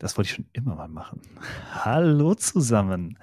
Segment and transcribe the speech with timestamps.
[0.00, 1.20] Das wollte ich schon immer mal machen.
[1.72, 3.18] Hallo zusammen.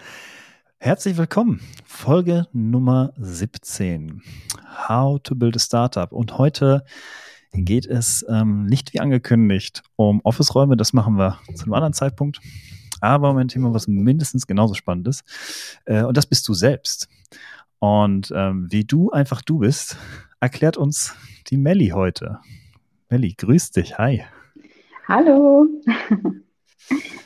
[0.77, 1.59] Herzlich willkommen.
[1.83, 4.21] Folge Nummer 17.
[4.87, 6.11] How to build a Startup.
[6.11, 6.85] Und heute
[7.51, 10.77] geht es ähm, nicht wie angekündigt um Office-Räume.
[10.77, 12.41] Das machen wir zu einem anderen Zeitpunkt.
[13.01, 15.23] Aber um ein Thema, was mindestens genauso spannend ist.
[15.85, 17.09] Äh, und das bist du selbst.
[17.79, 19.97] Und ähm, wie du einfach du bist,
[20.39, 21.15] erklärt uns
[21.47, 22.37] die Melli heute.
[23.09, 23.97] Melli, grüß dich.
[23.97, 24.25] Hi.
[25.07, 25.65] Hallo.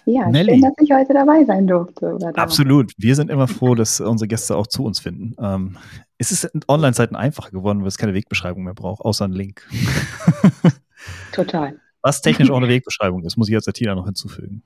[0.05, 0.53] Ja, Nelly.
[0.53, 2.17] schön, dass ich heute dabei sein durfte.
[2.35, 2.91] Absolut.
[2.97, 5.35] Wir sind immer froh, dass unsere Gäste auch zu uns finden.
[5.39, 5.77] Ähm,
[6.17, 9.67] es ist in Online-Zeiten einfacher geworden, weil es keine Wegbeschreibung mehr braucht, außer einen Link.
[11.31, 11.79] Total.
[12.01, 14.63] Was technisch auch eine Wegbeschreibung ist, muss ich als Tina noch hinzufügen.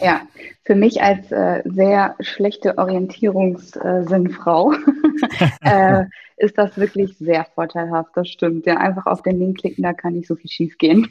[0.00, 0.22] Ja,
[0.64, 4.72] für mich als äh, sehr schlechte Orientierungssinnfrau
[5.62, 6.04] äh,
[6.36, 8.66] ist das wirklich sehr vorteilhaft, das stimmt.
[8.66, 11.08] Ja, einfach auf den Link klicken, da kann nicht so viel schief gehen.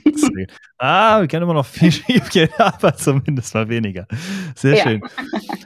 [0.77, 4.07] ah, wir können immer noch viel schief gehen, aber zumindest mal weniger.
[4.55, 4.83] Sehr ja.
[4.83, 5.01] schön.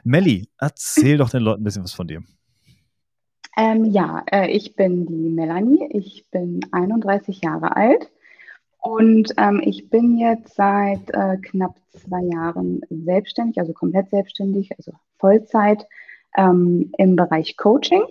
[0.04, 2.22] Melli, erzähl doch den Leuten ein bisschen was von dir.
[3.58, 8.12] Ähm, ja, äh, ich bin die Melanie, ich bin 31 Jahre alt
[8.80, 14.94] und ähm, ich bin jetzt seit äh, knapp zwei Jahren selbstständig, also komplett selbstständig, also
[15.18, 15.86] Vollzeit
[16.38, 18.04] ähm, im Bereich Coaching.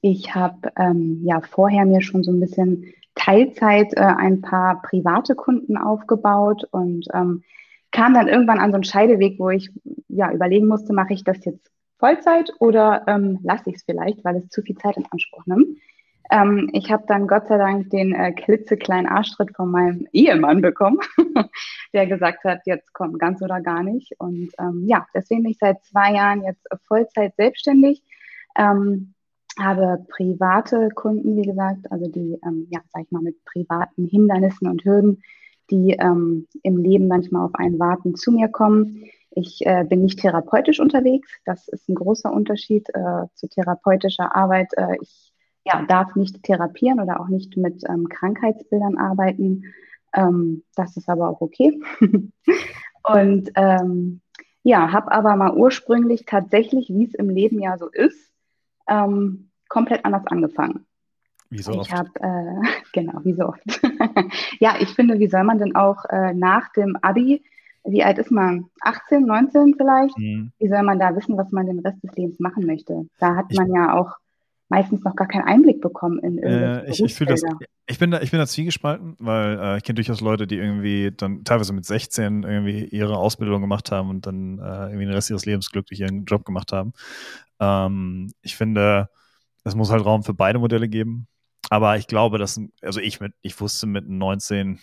[0.00, 5.34] Ich habe ähm, ja vorher mir schon so ein bisschen Teilzeit äh, ein paar private
[5.34, 7.42] Kunden aufgebaut und ähm,
[7.90, 9.70] kam dann irgendwann an so einen Scheideweg, wo ich
[10.08, 14.36] ja überlegen musste, mache ich das jetzt Vollzeit oder ähm, lasse ich es vielleicht, weil
[14.36, 15.78] es zu viel Zeit in Anspruch nimmt.
[16.30, 20.98] Ähm, ich habe dann Gott sei Dank den äh, klitzekleinen Arschtritt von meinem Ehemann bekommen,
[21.92, 24.14] der gesagt hat, jetzt komm, ganz oder gar nicht.
[24.18, 28.02] Und ähm, ja, deswegen bin ich seit zwei Jahren jetzt Vollzeit selbstständig.
[28.56, 29.14] Ähm,
[29.58, 34.68] habe private Kunden, wie gesagt, also die, ähm, ja, sag ich mal, mit privaten Hindernissen
[34.68, 35.22] und Hürden,
[35.70, 39.04] die ähm, im Leben manchmal auf einen warten, zu mir kommen.
[39.30, 41.28] Ich äh, bin nicht therapeutisch unterwegs.
[41.44, 44.72] Das ist ein großer Unterschied äh, zu therapeutischer Arbeit.
[44.76, 45.33] Äh, ich
[45.64, 49.64] ja, darf nicht therapieren oder auch nicht mit ähm, Krankheitsbildern arbeiten.
[50.12, 51.80] Ähm, das ist aber auch okay.
[53.02, 54.20] und ähm,
[54.62, 58.32] ja, habe aber mal ursprünglich tatsächlich, wie es im Leben ja so ist,
[58.88, 60.86] ähm, komplett anders angefangen.
[61.50, 61.86] Wie so oft?
[61.86, 63.62] Ich habe, äh, genau, wie so oft.
[64.60, 67.44] ja, ich finde, wie soll man denn auch äh, nach dem Abi,
[67.84, 68.66] wie alt ist man?
[68.80, 70.16] 18, 19 vielleicht?
[70.18, 70.52] Mhm.
[70.58, 73.06] Wie soll man da wissen, was man den Rest des Lebens machen möchte?
[73.18, 74.16] Da hat ich man ja auch
[74.68, 77.42] meistens noch gar keinen Einblick bekommen in äh, ich, ich, das,
[77.86, 81.12] ich bin da, ich bin da zwiegespalten, weil äh, ich kenne durchaus Leute, die irgendwie
[81.14, 85.30] dann teilweise mit 16 irgendwie ihre Ausbildung gemacht haben und dann äh, irgendwie den Rest
[85.30, 86.92] ihres Lebens glücklich ihren Job gemacht haben.
[87.60, 89.10] Ähm, ich finde,
[89.64, 91.26] es muss halt Raum für beide Modelle geben.
[91.70, 94.78] Aber ich glaube, dass, also ich mit, ich wusste mit 19,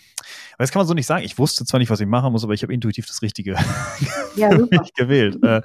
[0.58, 1.24] das kann man so nicht sagen.
[1.24, 3.56] Ich wusste zwar nicht, was ich machen muss, aber ich habe intuitiv das Richtige
[4.36, 4.50] ja,
[4.96, 5.38] gewählt.
[5.42, 5.62] Äh,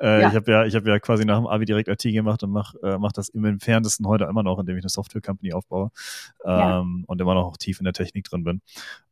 [0.00, 0.28] äh, ja.
[0.28, 2.78] Ich habe ja, ich habe ja quasi nach dem Abi direkt IT gemacht und mache
[2.82, 5.90] äh, mach das im entferntesten heute immer noch, indem ich eine Software-Company aufbaue
[6.44, 6.84] ähm, ja.
[7.06, 8.62] und immer noch tief in der Technik drin bin.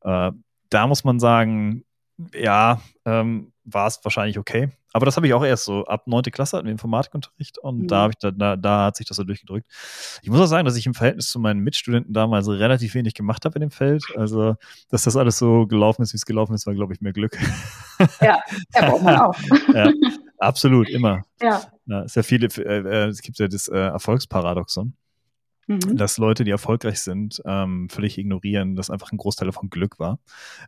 [0.03, 0.33] Äh,
[0.71, 1.85] da muss man sagen,
[2.35, 4.71] ja, ähm, war es wahrscheinlich okay.
[4.93, 6.23] Aber das habe ich auch erst so ab 9.
[6.25, 7.89] Klasse hatten wir Informatikunterricht und mhm.
[7.89, 9.67] da, ich da, da, da, hat sich das so durchgedrückt.
[10.23, 13.45] Ich muss auch sagen, dass ich im Verhältnis zu meinen Mitstudenten damals relativ wenig gemacht
[13.45, 14.05] habe in dem Feld.
[14.17, 14.57] Also,
[14.91, 17.39] dass das alles so gelaufen ist, wie es gelaufen ist, war, glaube ich, mehr Glück.
[18.21, 18.39] Ja,
[18.77, 19.35] ja braucht man auch.
[19.75, 19.91] ja,
[20.39, 21.25] absolut, immer.
[21.43, 21.63] Ja.
[21.87, 24.95] ja ist ja viele, äh, äh, es gibt ja das äh, Erfolgsparadoxon
[25.69, 25.97] mhm.
[25.97, 30.19] dass Leute, die erfolgreich sind, ähm, völlig ignorieren, dass einfach ein Großteil davon Glück war.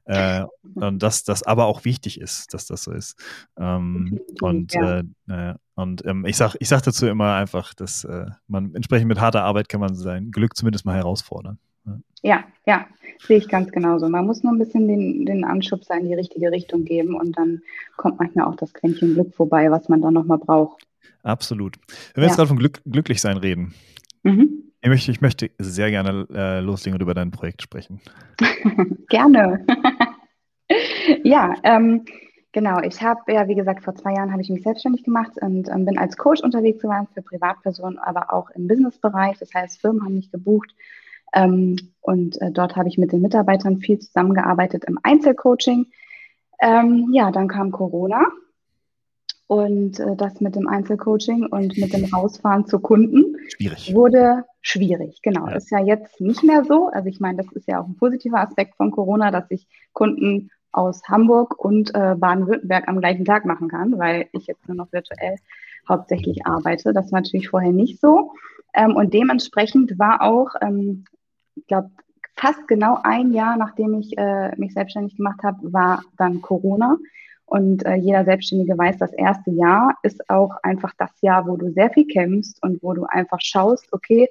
[0.05, 0.45] Äh,
[0.75, 3.17] und dass das aber auch wichtig ist, dass das so ist.
[3.59, 5.01] Ähm, und ja.
[5.29, 9.21] äh, und ähm, ich sag, ich sag dazu immer einfach, dass äh, man entsprechend mit
[9.21, 11.59] harter Arbeit kann man sein Glück zumindest mal herausfordern.
[12.23, 12.87] Ja, ja,
[13.19, 14.09] sehe ich ganz genauso.
[14.09, 17.63] Man muss nur ein bisschen den, den Anschubs in die richtige Richtung geben und dann
[17.97, 20.87] kommt manchmal auch das Quäntchen Glück vorbei, was man dann nochmal braucht.
[21.23, 21.77] Absolut.
[22.15, 22.29] Wenn wir ja.
[22.29, 23.75] jetzt gerade von Glück, Glücklichsein reden,
[24.23, 24.70] mhm.
[24.83, 28.01] Ich möchte, ich möchte sehr gerne äh, loslegen und über dein Projekt sprechen.
[29.09, 29.67] gerne.
[31.23, 32.07] ja, ähm,
[32.53, 32.81] genau.
[32.81, 35.85] Ich habe ja, wie gesagt, vor zwei Jahren habe ich mich selbstständig gemacht und ähm,
[35.85, 39.39] bin als Coach unterwegs gewesen für Privatpersonen, aber auch im Businessbereich.
[39.39, 40.75] Das heißt, Firmen haben mich gebucht.
[41.35, 45.87] Ähm, und äh, dort habe ich mit den Mitarbeitern viel zusammengearbeitet im Einzelcoaching.
[46.63, 48.27] Ähm, ja, dann kam Corona
[49.51, 53.93] und äh, das mit dem Einzelcoaching und mit dem Rausfahren zu Kunden schwierig.
[53.93, 55.23] wurde schwierig.
[55.23, 55.57] Genau, ja.
[55.57, 56.87] ist ja jetzt nicht mehr so.
[56.87, 60.53] Also ich meine, das ist ja auch ein positiver Aspekt von Corona, dass ich Kunden
[60.71, 64.93] aus Hamburg und äh, Baden-Württemberg am gleichen Tag machen kann, weil ich jetzt nur noch
[64.93, 65.35] virtuell
[65.89, 66.93] hauptsächlich arbeite.
[66.93, 68.31] Das war natürlich vorher nicht so.
[68.73, 71.07] Ähm, und dementsprechend war auch, ähm,
[71.57, 71.91] ich glaube,
[72.37, 76.99] fast genau ein Jahr, nachdem ich äh, mich selbstständig gemacht habe, war dann Corona.
[77.51, 81.73] Und äh, jeder Selbstständige weiß, das erste Jahr ist auch einfach das Jahr, wo du
[81.73, 84.29] sehr viel kämpfst und wo du einfach schaust, okay,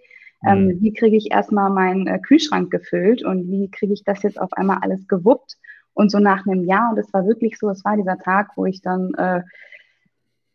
[0.48, 0.82] ähm, mhm.
[0.82, 4.54] wie kriege ich erstmal meinen äh, Kühlschrank gefüllt und wie kriege ich das jetzt auf
[4.54, 5.58] einmal alles gewuppt?
[5.94, 8.66] Und so nach einem Jahr, und es war wirklich so, es war dieser Tag, wo
[8.66, 9.42] ich dann äh,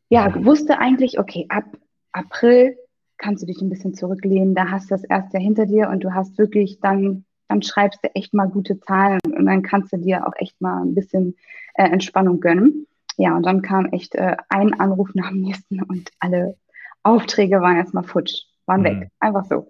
[0.08, 1.66] ja wusste eigentlich, okay, ab
[2.12, 2.78] April
[3.18, 6.02] kannst du dich ein bisschen zurücklehnen, da hast du das erste Jahr hinter dir und
[6.02, 9.98] du hast wirklich dann, dann schreibst du echt mal gute Zahlen und dann kannst du
[9.98, 11.36] dir auch echt mal ein bisschen
[11.74, 12.86] äh, Entspannung gönnen.
[13.16, 16.56] Ja, und dann kam echt äh, ein Anruf nach dem nächsten und alle
[17.04, 18.84] Aufträge waren erstmal futsch, waren mhm.
[18.84, 19.68] weg, einfach so.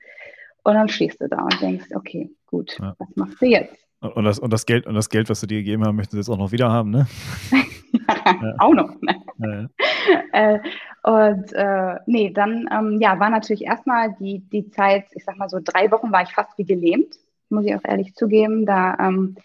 [0.62, 2.94] Und dann stehst du da und denkst, okay, gut, ja.
[2.98, 3.76] was machst du jetzt?
[4.00, 6.18] Und das, und das Geld, und das Geld, was sie dir gegeben haben, möchten sie
[6.18, 7.06] jetzt auch noch wieder haben, ne?
[7.52, 8.54] ja.
[8.58, 8.90] Auch noch.
[9.00, 9.20] Ne?
[9.38, 9.68] Ja,
[10.32, 10.60] äh,
[11.02, 15.48] und äh, nee, dann ähm, ja, war natürlich erstmal die, die Zeit, ich sag mal
[15.48, 17.14] so drei Wochen war ich fast wie gelähmt,
[17.50, 18.66] muss ich auch ehrlich zugeben.
[18.66, 19.36] Da ähm,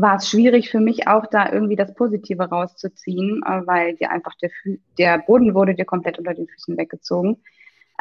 [0.00, 4.34] war es schwierig für mich auch da irgendwie das Positive rauszuziehen, äh, weil dir einfach
[4.36, 4.50] der,
[4.98, 7.38] der Boden wurde dir komplett unter den Füßen weggezogen.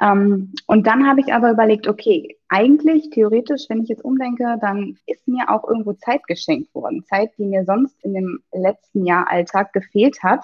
[0.02, 4.98] Ähm, und dann habe ich aber überlegt, okay, eigentlich theoretisch, wenn ich jetzt umdenke, dann
[5.06, 7.04] ist mir auch irgendwo Zeit geschenkt worden.
[7.06, 10.44] Zeit, die mir sonst in dem letzten Jahr Alltag gefehlt hat,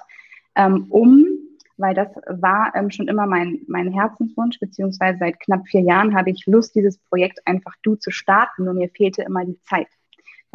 [0.56, 1.26] ähm, um,
[1.78, 6.30] weil das war ähm, schon immer mein, mein Herzenswunsch, beziehungsweise seit knapp vier Jahren habe
[6.30, 9.88] ich Lust, dieses Projekt einfach du zu starten, nur mir fehlte immer die Zeit.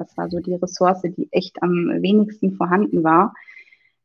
[0.01, 3.35] Das war so die Ressource, die echt am wenigsten vorhanden war.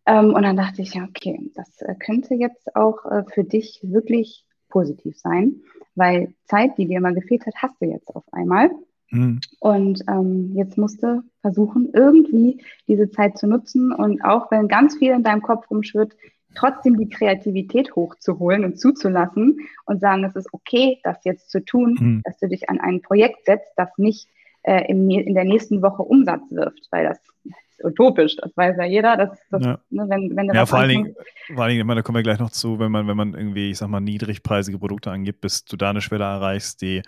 [0.06, 3.80] Ähm, und dann dachte ich, ja, okay, das äh, könnte jetzt auch äh, für dich
[3.82, 5.62] wirklich positiv sein,
[5.96, 8.72] weil Zeit, die dir immer gefehlt hat, hast du jetzt auf einmal.
[9.10, 9.40] Mhm.
[9.60, 14.98] Und ähm, jetzt musst du versuchen, irgendwie diese Zeit zu nutzen und auch wenn ganz
[14.98, 16.16] viel in deinem Kopf rumschwirrt,
[16.56, 21.98] trotzdem die Kreativität hochzuholen und zuzulassen und sagen, es ist okay, das jetzt zu tun,
[22.00, 22.22] mhm.
[22.26, 24.28] dass du dich an ein Projekt setzt, das nicht
[24.66, 28.86] äh, im, in der nächsten Woche Umsatz wirft, weil das ist utopisch, das weiß ja
[28.86, 29.18] jeder.
[29.18, 29.80] Dass, dass, ja.
[29.90, 31.16] Ne, wenn, wenn ja, vor allen, Dingen,
[31.54, 33.78] vor allen Dingen, da kommen wir gleich noch zu, wenn man, wenn man irgendwie, ich
[33.78, 37.02] sag mal, niedrigpreisige Produkte angibt, bis du da eine Schwelle erreichst, die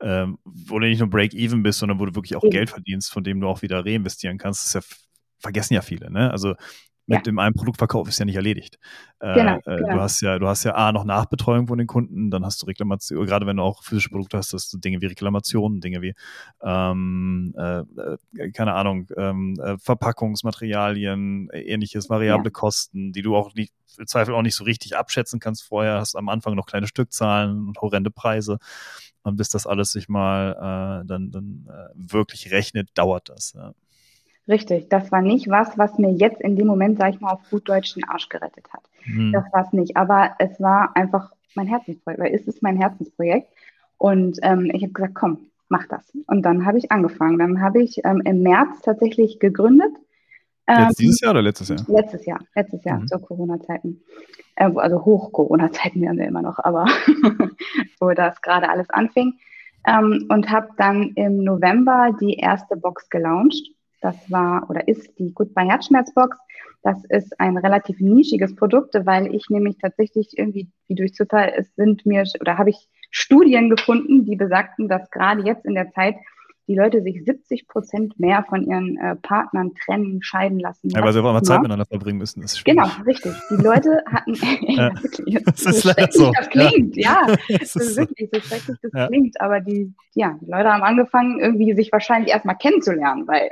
[0.00, 2.50] ähm, wo du nicht nur Break-Even bist, sondern wo du wirklich auch Eben.
[2.50, 4.62] Geld verdienst, von dem du auch wieder reinvestieren kannst.
[4.62, 4.96] Das ist ja,
[5.38, 6.30] vergessen ja viele, ne?
[6.30, 6.54] Also
[7.06, 7.22] mit ja.
[7.22, 8.78] dem einen Produktverkauf ist ja nicht erledigt.
[9.20, 9.94] Äh, genau, äh, genau.
[9.94, 12.66] Du hast ja, du hast ja A noch Nachbetreuung von den Kunden, dann hast du
[12.66, 16.14] Reklamation, gerade wenn du auch physische Produkte hast, hast du Dinge wie Reklamationen, Dinge wie
[16.62, 22.50] ähm, äh, äh keine Ahnung, ähm, äh, Verpackungsmaterialien, ähnliches, variable ja.
[22.50, 26.16] Kosten, die du auch nicht, im Zweifel auch nicht so richtig abschätzen kannst vorher, hast
[26.16, 28.58] am Anfang noch kleine Stückzahlen und horrende Preise.
[29.22, 33.54] Und bis das alles sich mal äh, dann, dann wirklich rechnet, dauert das.
[33.54, 33.72] Ja.
[34.46, 37.40] Richtig, das war nicht was, was mir jetzt in dem Moment, sag ich mal, auf
[37.50, 38.82] gut Deutsch den Arsch gerettet hat.
[39.06, 39.32] Mhm.
[39.32, 39.96] Das war es nicht.
[39.96, 43.48] Aber es war einfach mein Herzensprojekt, weil es ist mein Herzensprojekt.
[43.96, 46.12] Und ähm, ich habe gesagt, komm, mach das.
[46.26, 47.38] Und dann habe ich angefangen.
[47.38, 49.92] Dann habe ich ähm, im März tatsächlich gegründet.
[50.66, 51.78] Ähm, dieses Jahr oder letztes Jahr?
[51.88, 53.06] Letztes Jahr, letztes Jahr, mhm.
[53.06, 54.02] zur Corona-Zeiten.
[54.56, 56.86] Äh, also Hoch-Corona-Zeiten werden wir immer noch, aber
[58.00, 59.34] wo das gerade alles anfing.
[59.86, 63.73] Ähm, und habe dann im November die erste Box gelauncht.
[64.04, 66.36] Das war oder ist die Goodbye Herzschmerzbox.
[66.82, 71.74] Das ist ein relativ nischiges Produkt, weil ich nämlich tatsächlich irgendwie, wie durch Zufall, es
[71.74, 76.16] sind mir oder habe ich Studien gefunden, die besagten, dass gerade jetzt in der Zeit
[76.66, 80.88] die Leute sich 70 Prozent mehr von ihren äh, Partnern trennen, scheiden lassen.
[80.90, 82.40] Ja, weil sie auch mal Zeit miteinander verbringen müssen.
[82.42, 83.32] Das ist genau, richtig.
[83.50, 84.34] Die Leute hatten.
[84.68, 84.90] ja,
[85.44, 86.32] das ist leider so.
[86.32, 87.26] Das klingt, ja.
[87.48, 87.58] ja.
[87.58, 89.06] Das ist wirklich so schrecklich das ja.
[89.08, 89.40] klingt.
[89.40, 93.50] Aber die, ja, die Leute haben angefangen, irgendwie sich wahrscheinlich erstmal kennenzulernen, weil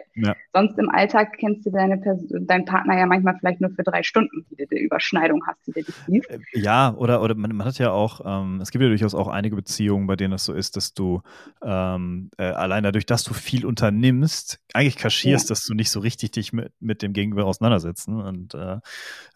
[0.52, 4.02] sonst im Alltag kennst du deine Person, deinen Partner ja manchmal vielleicht nur für drei
[4.02, 6.30] Stunden, die du die Überschneidung hast, die du dich siehst.
[6.30, 9.28] Äh, ja, oder, oder man, man hat ja auch, ähm, es gibt ja durchaus auch
[9.28, 11.22] einige Beziehungen, bei denen das so ist, dass du
[11.62, 15.48] ähm, äh, allein dadurch, dass du viel unternimmst, eigentlich kaschierst, ja.
[15.50, 18.20] dass du nicht so richtig dich mit, mit dem Gegenüber auseinandersetzen.
[18.20, 18.78] Und äh,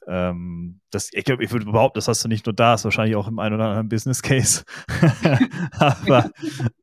[0.06, 3.16] ähm, das, ich glaube, ich würde behaupten, das hast du nicht nur da, ist wahrscheinlich
[3.16, 4.64] auch im einen oder anderen Business Case.
[5.78, 6.30] Aber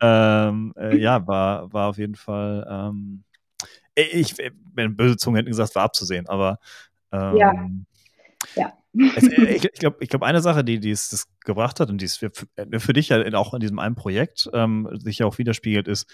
[0.01, 3.23] ähm, äh, ja, war, war auf jeden Fall, ähm,
[3.95, 4.35] ich,
[4.73, 6.57] wenn böse Zungen hätten gesagt, war abzusehen, aber
[7.11, 7.69] ähm, ja.
[8.55, 8.73] ja.
[9.15, 11.89] Es, äh, ich, ich glaube, ich glaub, eine Sache, die, die es das gebracht hat
[11.89, 15.25] und die es für, für dich ja auch in diesem einen Projekt ähm, sich ja
[15.25, 16.09] auch widerspiegelt, ist,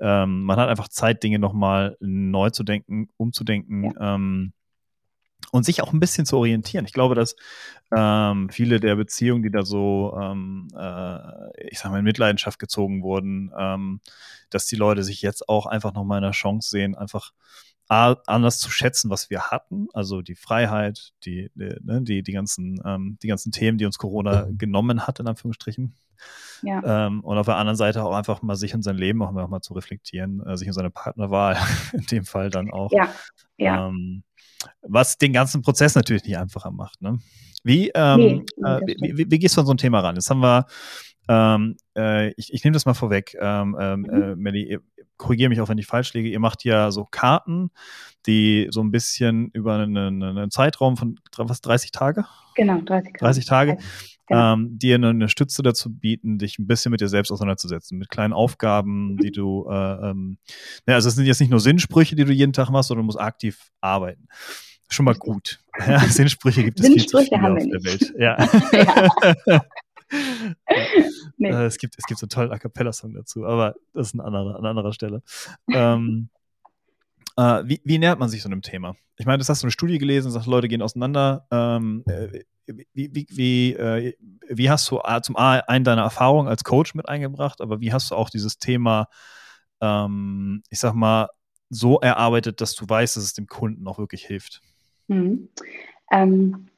[0.00, 3.84] ähm, man hat einfach Zeit, Dinge nochmal neu zu denken, umzudenken.
[3.84, 4.14] Ja.
[4.14, 4.52] Ähm,
[5.50, 6.84] und sich auch ein bisschen zu orientieren.
[6.84, 7.36] Ich glaube, dass
[7.94, 13.04] ähm, viele der Beziehungen, die da so, ähm, äh, ich sag mal, in Mitleidenschaft gezogen
[13.04, 14.00] wurden, ähm,
[14.50, 17.32] dass die Leute sich jetzt auch einfach nochmal eine Chance sehen, einfach
[17.88, 22.32] A, anders zu schätzen, was wir hatten, also die Freiheit, die, die, ne, die, die,
[22.32, 25.94] ganzen, ähm, die ganzen Themen, die uns Corona genommen hat, in Anführungsstrichen.
[26.62, 27.06] Ja.
[27.06, 29.44] Ähm, und auf der anderen Seite auch einfach mal sich in sein Leben auch mal,
[29.44, 31.56] auch mal zu reflektieren, äh, sich in seine Partnerwahl
[31.92, 32.90] in dem Fall dann auch.
[32.92, 33.12] Ja,
[33.58, 33.88] ja.
[33.88, 34.22] Ähm,
[34.82, 37.02] was den ganzen Prozess natürlich nicht einfacher macht.
[37.02, 37.18] Ne?
[37.64, 40.14] Wie, ähm, nee, äh, wie, wie, wie, gehst du an so ein Thema ran?
[40.14, 40.66] Jetzt haben wir,
[41.28, 44.22] ähm, äh, ich, ich nehme das mal vorweg, ähm, ähm mhm.
[44.22, 44.78] äh, Melly,
[45.16, 47.70] korrigiere mich auch, wenn ich falsch liege, ihr macht ja so Karten,
[48.26, 52.24] die so ein bisschen über einen, einen Zeitraum von was, 30 Tage?
[52.54, 53.18] Genau, 30 Tage.
[53.18, 53.78] 30 Tage.
[54.26, 54.54] Genau.
[54.54, 58.08] Ähm, dir eine, eine, Stütze dazu bieten, dich ein bisschen mit dir selbst auseinanderzusetzen, mit
[58.08, 59.16] kleinen Aufgaben, mhm.
[59.18, 60.38] die du, äh, ähm,
[60.86, 63.06] ja, also es sind jetzt nicht nur Sinnsprüche, die du jeden Tag machst, sondern du
[63.06, 64.26] musst aktiv arbeiten.
[64.88, 65.60] Schon mal gut.
[65.88, 68.14] Ja, Sinnsprüche gibt es Sinnsprüche viel haben auf der Welt.
[68.16, 68.38] Ja.
[69.46, 69.60] ja.
[71.36, 71.50] nee.
[71.50, 74.20] Äh, es, gibt, es gibt so einen tollen A Cappella-Song dazu, aber das ist ein
[74.20, 75.22] anderer, an anderer Stelle.
[75.68, 76.28] ähm,
[77.36, 78.96] äh, wie, wie, nähert man sich so einem Thema?
[79.16, 81.46] Ich meine, das hast du eine Studie gelesen, sagt, Leute gehen auseinander.
[81.50, 84.14] Ähm, äh, wie, wie, wie, äh,
[84.48, 88.14] wie, hast du zum einen deine Erfahrung als Coach mit eingebracht, aber wie hast du
[88.14, 89.08] auch dieses Thema,
[89.80, 91.28] ähm, ich sag mal,
[91.70, 94.62] so erarbeitet, dass du weißt, dass es dem Kunden auch wirklich hilft?
[95.08, 95.48] Mhm.
[96.10, 96.68] Ähm,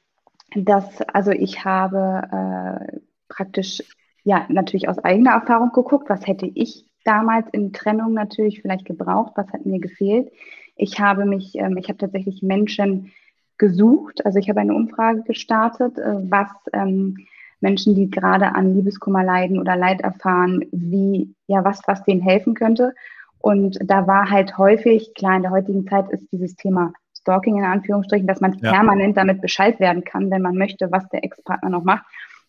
[0.54, 3.82] das, also ich habe äh, praktisch,
[4.24, 9.32] ja, natürlich aus eigener Erfahrung geguckt, was hätte ich damals in Trennung natürlich vielleicht gebraucht,
[9.36, 10.30] was hat mir gefehlt.
[10.74, 13.12] Ich habe mich, ähm, ich habe tatsächlich Menschen
[13.58, 17.16] gesucht, also ich habe eine Umfrage gestartet, äh, was ähm,
[17.60, 22.54] Menschen, die gerade an Liebeskummer leiden oder Leid erfahren, wie, ja, was, was denen helfen
[22.54, 22.94] könnte.
[23.38, 27.64] Und da war halt häufig, klar, in der heutigen Zeit ist dieses Thema Stalking in
[27.64, 28.72] Anführungsstrichen, dass man ja.
[28.72, 32.04] permanent damit Bescheid werden kann, wenn man möchte, was der Ex-Partner noch macht.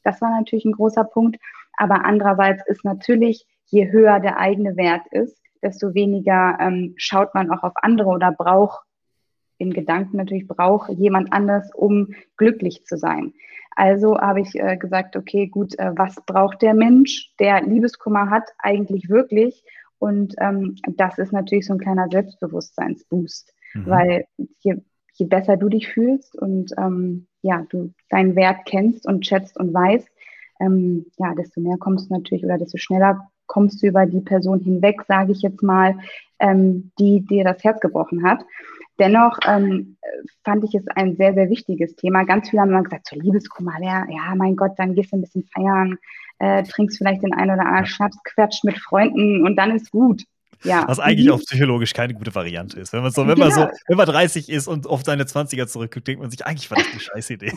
[0.07, 1.37] Das war natürlich ein großer Punkt.
[1.77, 7.51] Aber andererseits ist natürlich, je höher der eigene Wert ist, desto weniger ähm, schaut man
[7.51, 8.87] auch auf andere oder braucht
[9.57, 13.33] in Gedanken natürlich braucht jemand anders, um glücklich zu sein.
[13.75, 18.49] Also habe ich äh, gesagt, okay, gut, äh, was braucht der Mensch, der Liebeskummer hat,
[18.59, 19.63] eigentlich wirklich?
[19.99, 23.85] Und ähm, das ist natürlich so ein kleiner Selbstbewusstseinsboost, mhm.
[23.87, 24.25] weil
[24.59, 24.77] je,
[25.13, 29.73] je besser du dich fühlst und ähm, ja, du deinen Wert kennst und schätzt und
[29.73, 30.07] weißt,
[30.59, 34.59] ähm, ja, desto mehr kommst du natürlich oder desto schneller kommst du über die Person
[34.59, 35.97] hinweg, sage ich jetzt mal,
[36.39, 38.43] ähm, die dir das Herz gebrochen hat.
[38.99, 39.97] Dennoch ähm,
[40.43, 42.23] fand ich es ein sehr, sehr wichtiges Thema.
[42.25, 45.21] Ganz viele haben immer gesagt, so Liebeskummer, ja, ja, mein Gott, dann gehst du ein
[45.21, 45.97] bisschen feiern,
[46.39, 50.23] äh, trinkst vielleicht den einen oder anderen Schnaps, quatscht mit Freunden und dann ist gut.
[50.63, 50.87] Ja.
[50.87, 51.33] Was eigentlich mhm.
[51.33, 52.93] auch psychologisch keine gute Variante ist.
[52.93, 56.07] Wenn man so, wenn man so, wenn man 30 ist und auf seine 20er zurückguckt,
[56.07, 57.53] denkt man sich, eigentlich war das eine scheiß Idee.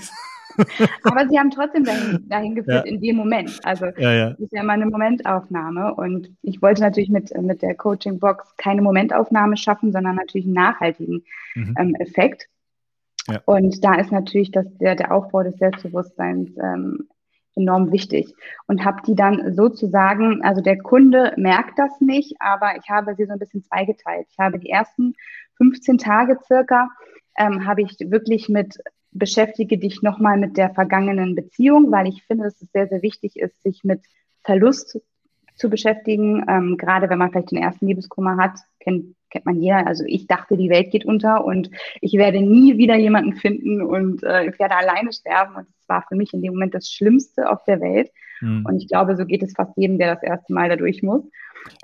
[1.04, 2.92] Aber sie haben trotzdem dahin, dahin geführt ja.
[2.92, 3.58] in dem Moment.
[3.64, 4.30] Also ja, ja.
[4.30, 5.94] das ist ja immer eine Momentaufnahme.
[5.94, 11.24] Und ich wollte natürlich mit, mit der Coaching-Box keine Momentaufnahme schaffen, sondern natürlich einen nachhaltigen
[11.54, 11.74] mhm.
[11.78, 12.48] ähm, Effekt.
[13.28, 13.40] Ja.
[13.44, 17.08] Und da ist natürlich das, der, der Aufbau des Selbstbewusstseins ähm,
[17.56, 18.34] enorm wichtig
[18.66, 23.26] und habe die dann sozusagen, also der Kunde merkt das nicht, aber ich habe sie
[23.26, 24.26] so ein bisschen zweigeteilt.
[24.30, 25.14] Ich habe die ersten
[25.56, 26.88] 15 Tage circa,
[27.36, 28.78] ähm, habe ich wirklich mit
[29.12, 33.36] beschäftige dich nochmal mit der vergangenen Beziehung, weil ich finde, dass es sehr, sehr wichtig
[33.36, 34.06] ist, sich mit
[34.44, 35.00] Verlust
[35.60, 36.44] zu beschäftigen.
[36.48, 39.86] Ähm, gerade wenn man vielleicht den ersten Liebeskummer hat, kennt, kennt man jeder.
[39.86, 44.22] Also ich dachte, die Welt geht unter und ich werde nie wieder jemanden finden und
[44.22, 45.54] äh, ich werde alleine sterben.
[45.54, 48.10] Und das war für mich in dem Moment das Schlimmste auf der Welt.
[48.40, 48.64] Mhm.
[48.66, 51.22] Und ich glaube, so geht es fast jedem, der das erste Mal da durch muss.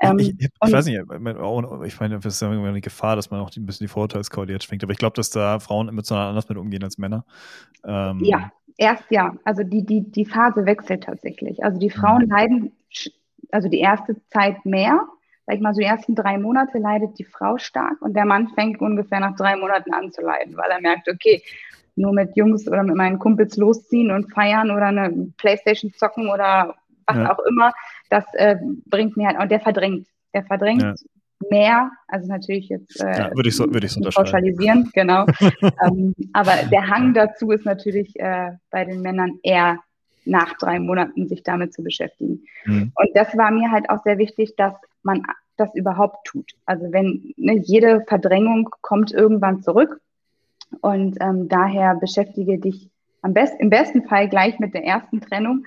[0.00, 3.30] Ähm, ich, ich, ich weiß nicht, ich meine, es ist ja immer eine Gefahr, dass
[3.30, 6.30] man auch ein bisschen die Vorurteilskeule jetzt schwingt, aber ich glaube, dass da Frauen emotional
[6.30, 7.26] anders mit umgehen als Männer.
[7.84, 9.34] Ähm, ja, erst ja.
[9.44, 11.62] Also die, die, die Phase wechselt tatsächlich.
[11.62, 12.30] Also die Frauen mhm.
[12.30, 12.72] leiden,
[13.50, 15.00] also die erste Zeit mehr,
[15.46, 18.48] sag ich mal, so die ersten drei Monate leidet die Frau stark und der Mann
[18.48, 21.42] fängt ungefähr nach drei Monaten an zu leiden, weil er merkt, okay,
[21.96, 26.74] nur mit Jungs oder mit meinen Kumpels losziehen und feiern oder eine Playstation zocken oder
[27.06, 27.32] was ja.
[27.32, 27.72] auch immer,
[28.10, 30.94] das äh, bringt mir halt, und der verdrängt, der verdrängt ja.
[31.50, 35.24] mehr, also natürlich jetzt äh, ja, würde ich so, würde ich so pauschalisieren, genau.
[35.86, 39.78] ähm, aber der Hang dazu ist natürlich äh, bei den Männern eher
[40.26, 42.42] nach drei Monaten sich damit zu beschäftigen.
[42.64, 42.92] Mhm.
[42.94, 45.22] Und das war mir halt auch sehr wichtig, dass man
[45.56, 46.52] das überhaupt tut.
[46.66, 50.00] Also wenn ne, jede Verdrängung kommt irgendwann zurück
[50.80, 52.90] und ähm, daher beschäftige dich
[53.22, 55.64] am besten, im besten Fall gleich mit der ersten Trennung,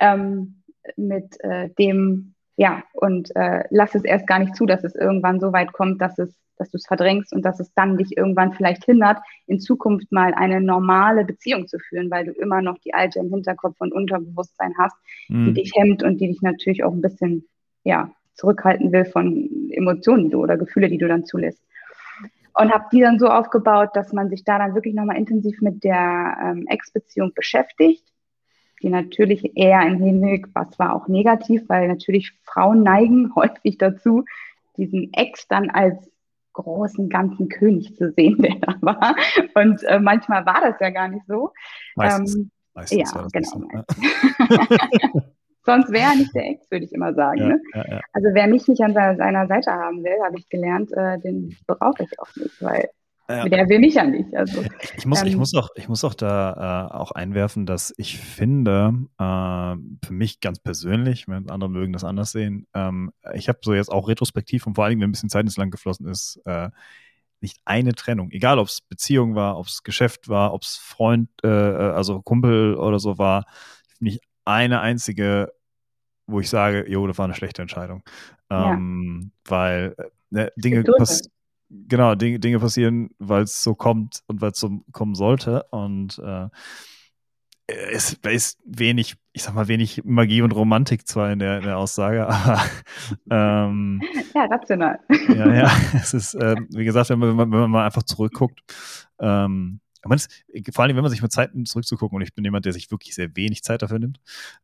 [0.00, 0.62] ähm,
[0.96, 5.40] mit äh, dem, ja, und äh, lass es erst gar nicht zu, dass es irgendwann
[5.40, 8.52] so weit kommt, dass es dass du es verdrängst und dass es dann dich irgendwann
[8.52, 12.94] vielleicht hindert, in Zukunft mal eine normale Beziehung zu führen, weil du immer noch die
[12.94, 14.96] alte im Hinterkopf und Unterbewusstsein hast,
[15.28, 15.46] mhm.
[15.46, 17.48] die dich hemmt und die dich natürlich auch ein bisschen,
[17.82, 21.62] ja, zurückhalten will von Emotionen die du, oder Gefühle, die du dann zulässt
[22.54, 25.84] und habe die dann so aufgebaut, dass man sich da dann wirklich nochmal intensiv mit
[25.84, 28.04] der ähm, Ex-Beziehung beschäftigt,
[28.82, 34.24] die natürlich eher im Hinblick, was war auch negativ, weil natürlich Frauen neigen häufig dazu,
[34.76, 36.10] diesen Ex dann als
[36.52, 39.14] großen ganzen König zu sehen, der da war.
[39.54, 41.52] Und äh, manchmal war das ja gar nicht so.
[41.96, 43.50] Meistens, ähm, meistens ja, genau.
[43.50, 43.84] So, ja.
[45.64, 47.38] Sonst wäre er nicht der Ex, würde ich immer sagen.
[47.38, 47.62] Ja, ne?
[47.74, 51.56] ja, also wer mich nicht an seiner Seite haben will, habe ich gelernt, äh, den
[51.66, 52.88] brauche ich auch nicht, weil
[53.36, 53.48] ja.
[53.48, 54.34] Der will mich ja nicht.
[54.34, 54.62] Also,
[54.96, 58.18] ich, muss, ähm, ich, muss auch, ich muss auch da äh, auch einwerfen, dass ich
[58.18, 63.60] finde, äh, für mich ganz persönlich, wenn andere mögen das anders sehen, ähm, ich habe
[63.62, 66.08] so jetzt auch retrospektiv und vor allen Dingen, wenn ein bisschen Zeit ins Land geflossen
[66.08, 66.70] ist, äh,
[67.40, 68.30] nicht eine Trennung.
[68.32, 72.20] Egal, ob es Beziehung war, ob es Geschäft war, ob es Freund, äh, äh, also
[72.22, 73.46] Kumpel oder so war,
[73.98, 75.52] nicht eine einzige,
[76.26, 78.02] wo ich sage, jo, das war eine schlechte Entscheidung.
[78.50, 79.50] Ähm, ja.
[79.50, 81.30] Weil äh, ne, Dinge passieren
[81.70, 85.64] genau, Dinge, Dinge passieren, weil es so kommt und weil es so kommen sollte.
[85.70, 86.48] Und äh,
[87.92, 91.78] es ist wenig, ich sag mal, wenig Magie und Romantik zwar in der, in der
[91.78, 92.60] Aussage, aber
[93.30, 94.02] ähm,
[94.34, 94.98] ja, rational.
[95.28, 98.60] Ja, ja, es ist, äh, wie gesagt, wenn man, wenn man mal einfach zurückguckt,
[99.20, 100.30] ähm, man ist,
[100.72, 102.90] vor allem, wenn man sich mal Zeit nimmt, zurückzugucken, und ich bin jemand, der sich
[102.90, 104.20] wirklich sehr wenig Zeit dafür nimmt,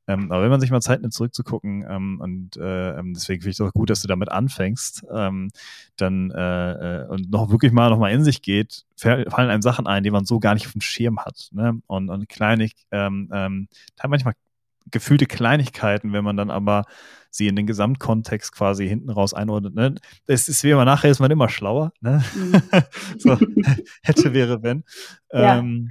[0.06, 3.50] ähm, aber wenn man sich mal Zeit nimmt, zurückzugucken, ähm, und äh, ähm, deswegen finde
[3.50, 5.50] ich es auch gut, dass du damit anfängst, ähm,
[5.96, 9.86] dann äh, äh, und noch wirklich mal noch mal in sich geht, fallen einem Sachen
[9.86, 11.48] ein, die man so gar nicht auf dem Schirm hat.
[11.52, 11.80] Ne?
[11.86, 13.68] Und, und kleinig, ähm, ähm,
[14.06, 14.34] manchmal
[14.90, 16.84] gefühlte Kleinigkeiten, wenn man dann aber
[17.30, 19.74] sie in den Gesamtkontext quasi hinten raus einordnet.
[19.74, 19.94] Ne?
[20.26, 21.92] Das ist wie immer nachher ist man immer schlauer.
[22.00, 22.24] Ne?
[22.34, 22.62] Mhm.
[23.18, 23.38] so,
[24.02, 24.84] hätte, wäre, wenn.
[25.32, 25.58] Ja.
[25.58, 25.90] Ähm,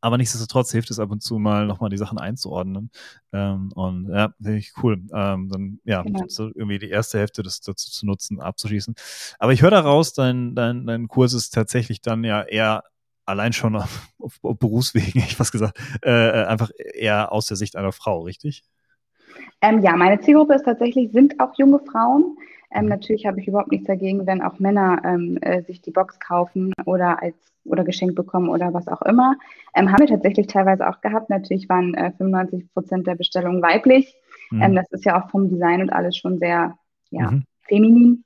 [0.00, 2.90] aber nichtsdestotrotz hilft es ab und zu mal nochmal die Sachen einzuordnen.
[3.32, 5.00] Ähm, und ja, finde ich cool.
[5.14, 6.24] Ähm, dann, ja, genau.
[6.26, 8.94] so irgendwie die erste Hälfte des, dazu zu nutzen, abzuschließen.
[9.38, 12.82] Aber ich höre daraus, dein, dein, dein Kurs ist tatsächlich dann ja eher
[13.26, 17.56] allein schon auf, auf, auf Berufswegen, ich was gesagt, äh, äh, einfach eher aus der
[17.56, 18.64] Sicht einer Frau, richtig?
[19.60, 22.36] Ähm, ja, meine Zielgruppe ist tatsächlich, sind auch junge Frauen.
[22.74, 22.88] Ähm, mhm.
[22.90, 26.72] natürlich habe ich überhaupt nichts dagegen, wenn auch Männer ähm, äh, sich die Box kaufen
[26.86, 29.36] oder als oder geschenkt bekommen oder was auch immer.
[29.74, 31.30] Ähm, haben wir tatsächlich teilweise auch gehabt.
[31.30, 34.14] Natürlich waren äh, 95 Prozent der Bestellungen weiblich.
[34.50, 34.62] Mhm.
[34.62, 36.76] Ähm, das ist ja auch vom Design und alles schon sehr
[37.10, 37.44] ja, mhm.
[37.68, 38.24] feminin.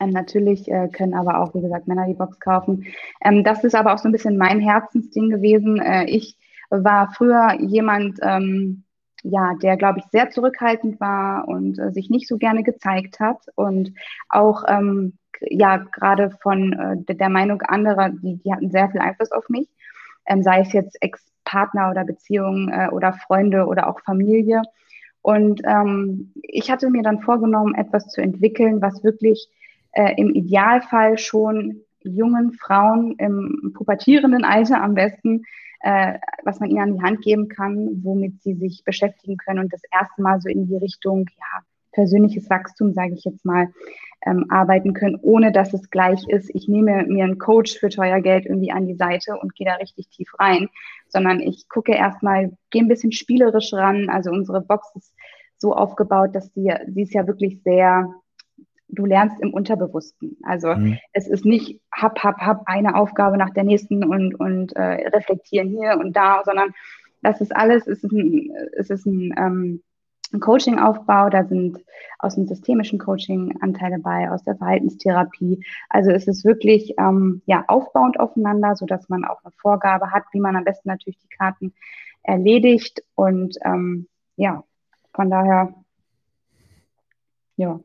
[0.00, 2.86] Ähm, natürlich äh, können aber auch, wie gesagt, Männer die Box kaufen.
[3.24, 5.80] Ähm, das ist aber auch so ein bisschen mein Herzensding gewesen.
[5.80, 6.36] Äh, ich
[6.70, 8.84] war früher jemand, ähm,
[9.22, 13.38] ja, der, glaube ich, sehr zurückhaltend war und äh, sich nicht so gerne gezeigt hat
[13.56, 13.92] und
[14.28, 19.32] auch, ähm, ja, gerade von äh, der Meinung anderer, die, die hatten sehr viel Einfluss
[19.32, 19.68] auf mich,
[20.26, 24.62] ähm, sei es jetzt Ex-Partner oder Beziehungen äh, oder Freunde oder auch Familie.
[25.22, 29.48] Und ähm, ich hatte mir dann vorgenommen, etwas zu entwickeln, was wirklich
[29.98, 35.42] äh, im Idealfall schon jungen Frauen im pubertierenden Alter am besten,
[35.80, 39.72] äh, was man ihnen an die Hand geben kann, womit sie sich beschäftigen können und
[39.72, 43.72] das erste Mal so in die Richtung, ja, persönliches Wachstum, sage ich jetzt mal,
[44.24, 48.20] ähm, arbeiten können, ohne dass es gleich ist, ich nehme mir einen Coach für teuer
[48.20, 50.68] Geld irgendwie an die Seite und gehe da richtig tief rein,
[51.08, 54.10] sondern ich gucke erstmal, gehe ein bisschen spielerisch ran.
[54.10, 55.12] Also unsere Box ist
[55.56, 58.12] so aufgebaut, dass sie, sie ist ja wirklich sehr
[58.88, 60.38] du lernst im Unterbewussten.
[60.42, 60.98] Also mhm.
[61.12, 65.68] es ist nicht hab, hab, hab eine Aufgabe nach der nächsten und, und äh, reflektieren
[65.68, 66.74] hier und da, sondern
[67.22, 69.82] das ist alles, es ist ein, es ist ein, ähm,
[70.32, 71.78] ein Coaching-Aufbau, da sind
[72.18, 75.64] aus dem systemischen Coaching Anteile bei, aus der Verhaltenstherapie.
[75.88, 80.40] Also es ist wirklich ähm, ja, aufbauend aufeinander, sodass man auch eine Vorgabe hat, wie
[80.40, 81.72] man am besten natürlich die Karten
[82.22, 83.02] erledigt.
[83.14, 84.64] Und ähm, ja,
[85.14, 85.74] von daher,
[87.56, 87.80] ja.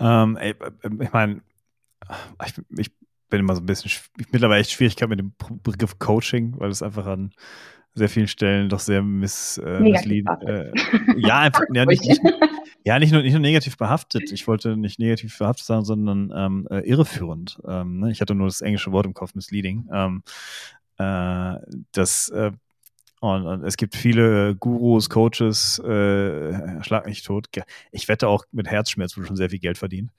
[0.00, 0.54] Ähm, ey,
[1.00, 1.40] ich meine,
[2.44, 2.90] ich, ich,
[3.30, 5.32] bin immer so ein bisschen, ich, mittlerweile echt Schwierigkeit mit dem
[5.62, 7.32] Begriff Coaching, weil es einfach an
[7.94, 10.70] sehr vielen Stellen doch sehr miss, äh, misslied, äh,
[11.16, 12.20] ja, einfach, ja, nicht, nicht,
[12.84, 14.30] ja, nicht nur, nicht nur negativ behaftet.
[14.32, 17.60] Ich wollte nicht negativ behaftet sagen, sondern ähm, äh, irreführend.
[17.66, 18.10] Ähm, ne?
[18.10, 19.88] Ich hatte nur das englische Wort im Kopf, misleading.
[19.92, 20.22] Ähm,
[20.98, 21.56] äh,
[21.92, 22.52] das äh,
[23.24, 27.46] und, und, es gibt viele Gurus, Coaches, äh, schlag nicht tot.
[27.90, 30.10] Ich wette auch mit Herzschmerz wurde schon sehr viel Geld verdient.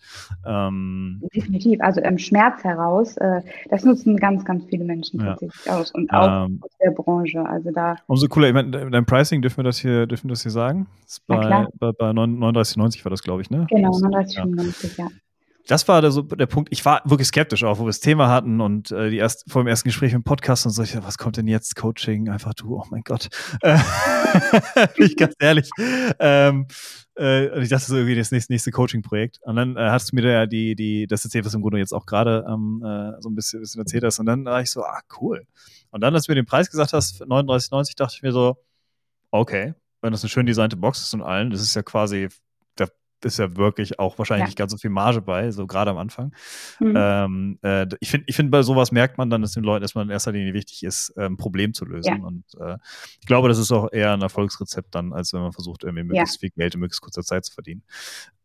[0.46, 1.80] Ähm, Definitiv.
[1.82, 5.28] Also im Schmerz heraus, äh, das nutzen ganz, ganz viele Menschen ja.
[5.28, 7.46] tatsächlich aus und auch ähm, aus der Branche.
[7.48, 7.98] Also da.
[8.08, 8.48] Umso cooler.
[8.48, 10.88] Ich meine, dein Pricing dürfen wir das hier, dürfen wir das hier sagen?
[11.28, 13.68] bei, bei, bei 39,90 war das, glaube ich, ne?
[13.70, 15.06] Genau, 39,95, ja.
[15.06, 15.12] ja
[15.67, 16.69] das war der, so der Punkt.
[16.71, 19.63] Ich war wirklich skeptisch auch, wo wir das Thema hatten und äh, die erst, vor
[19.63, 21.75] dem ersten Gespräch im Podcast und so, ich dachte, was kommt denn jetzt?
[21.75, 23.30] Coaching, einfach du, oh mein Gott.
[23.62, 23.78] Äh,
[24.97, 25.69] bin ich ganz ehrlich.
[26.19, 26.67] Ähm,
[27.15, 29.39] äh, und ich dachte so irgendwie das nächste, nächste Coaching-Projekt.
[29.41, 31.93] Und dann äh, hast du mir da die, die, das erzählt, was im Grunde jetzt
[31.93, 34.19] auch gerade ähm, äh, so ein bisschen, bisschen erzählt hast.
[34.19, 35.45] Und dann war ich so, ah, cool.
[35.91, 38.58] Und dann, als du mir den Preis gesagt hast, 39,90, dachte ich mir so,
[39.32, 42.30] okay, wenn das eine schön designte Box ist und allen, das ist ja quasi
[43.26, 44.48] ist ja wirklich auch wahrscheinlich ja.
[44.48, 46.32] nicht ganz so viel Marge bei, so gerade am Anfang.
[46.80, 46.94] Mhm.
[46.96, 50.06] Ähm, äh, ich finde, ich find, bei sowas merkt man dann, dass den Leuten erstmal
[50.06, 52.18] in erster Linie wichtig ist, ein ähm, Problem zu lösen.
[52.18, 52.24] Ja.
[52.24, 52.78] Und äh,
[53.20, 56.36] ich glaube, das ist auch eher ein Erfolgsrezept dann, als wenn man versucht, irgendwie möglichst
[56.36, 56.40] ja.
[56.40, 57.84] viel Geld in möglichst kurzer Zeit zu verdienen.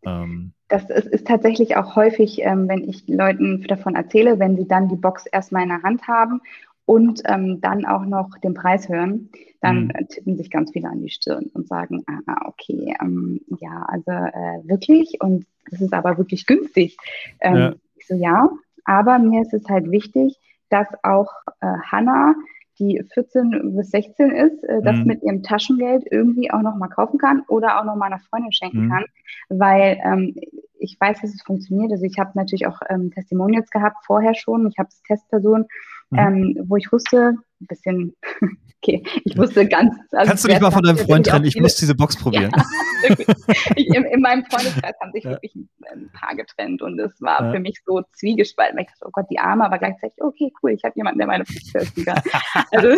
[0.04, 4.66] Ähm, das ist, ist, tatsächlich auch häufig, ähm, wenn ich Leuten davon erzähle, wenn sie
[4.66, 6.40] dann die Box erstmal in der Hand haben
[6.86, 10.08] und ähm, dann auch noch den Preis hören, dann mhm.
[10.08, 14.68] tippen sich ganz viele an die Stirn und sagen, ah, okay, ähm, ja, also äh,
[14.68, 16.96] wirklich und das ist aber wirklich günstig.
[17.40, 17.74] Ähm, ja.
[17.96, 18.48] Ich so, ja,
[18.84, 20.36] aber mir ist es halt wichtig,
[20.68, 22.34] dass auch äh, Hannah
[22.78, 25.04] die 14 bis 16 ist, äh, das mhm.
[25.04, 28.52] mit ihrem Taschengeld irgendwie auch noch mal kaufen kann oder auch noch mal einer Freundin
[28.52, 28.90] schenken mhm.
[28.90, 29.04] kann,
[29.50, 30.34] weil ähm,
[30.78, 31.92] ich weiß, dass es funktioniert.
[31.92, 34.66] Also ich habe natürlich auch ähm, Testimonials gehabt vorher schon.
[34.66, 35.66] Ich habe Testpersonen,
[36.10, 36.18] mhm.
[36.18, 38.16] ähm, wo ich wusste, ein bisschen
[38.82, 39.94] Okay, ich wusste ganz.
[40.10, 41.44] Also Kannst du dich mal von deinem Freund trennen?
[41.44, 42.50] Ich muss diese Box probieren.
[42.50, 43.14] Ja,
[43.76, 45.32] ich, in, in, meinem Freundeskreis haben sich ja.
[45.32, 47.52] wirklich ein paar getrennt und es war ja.
[47.52, 48.78] für mich so zwiegespalten.
[48.78, 51.44] Ich dachte, oh Gott, die Arme, aber gleichzeitig, okay, cool, ich habe jemanden, der meine
[51.44, 52.22] testen kann.
[52.72, 52.88] Also,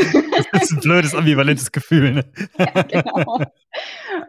[0.52, 2.12] das ist ein blödes, ambivalentes Gefühl.
[2.12, 2.24] Ne?
[2.58, 3.40] ja, genau.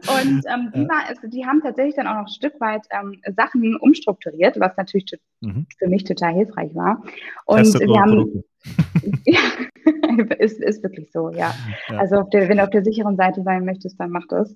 [0.08, 3.22] Und ähm, die, war, also, die haben tatsächlich dann auch noch ein Stück weit ähm,
[3.36, 5.12] Sachen umstrukturiert, was natürlich
[5.42, 5.66] mhm.
[5.78, 7.04] für mich total hilfreich war.
[7.46, 8.44] Und wir haben.
[9.26, 9.40] ja,
[10.40, 11.54] ist, ist wirklich so, ja.
[11.90, 11.98] ja.
[11.98, 14.56] Also auf der, wenn du auf der sicheren Seite sein möchtest, dann mach das.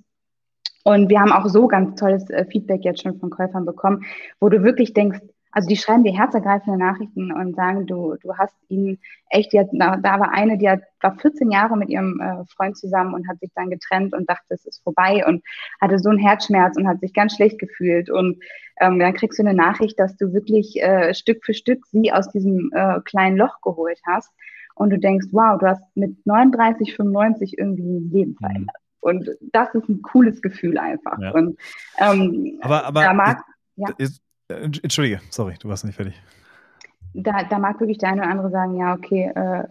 [0.83, 4.05] Und wir haben auch so ganz tolles äh, Feedback jetzt schon von Käufern bekommen,
[4.39, 5.19] wo du wirklich denkst,
[5.57, 8.99] also die schreiben dir herzergreifende Nachrichten und sagen, du, du hast ihnen
[9.31, 12.77] echt, die hat, da war eine, die hat, war 14 Jahre mit ihrem äh, Freund
[12.77, 15.43] zusammen und hat sich dann getrennt und dachte, es ist vorbei und
[15.81, 18.11] hatte so einen Herzschmerz und hat sich ganz schlecht gefühlt.
[18.11, 18.37] Und
[18.79, 22.29] ähm, dann kriegst du eine Nachricht, dass du wirklich äh, Stück für Stück sie aus
[22.29, 24.31] diesem äh, kleinen Loch geholt hast
[24.75, 28.45] und du denkst, wow, du hast mit 39, 95 irgendwie ein Leben mhm.
[28.45, 28.77] verändert.
[28.77, 29.09] Mhm.
[29.09, 31.17] Und das ist ein cooles Gefühl einfach.
[31.19, 31.31] Ja.
[31.31, 31.57] Und,
[31.97, 33.43] ähm, aber aber mag,
[33.75, 33.87] ja.
[34.49, 36.21] Äh, Entschuldige, sorry, du warst nicht fertig.
[37.13, 39.63] Da, da mag wirklich der eine oder andere sagen, ja, okay, äh,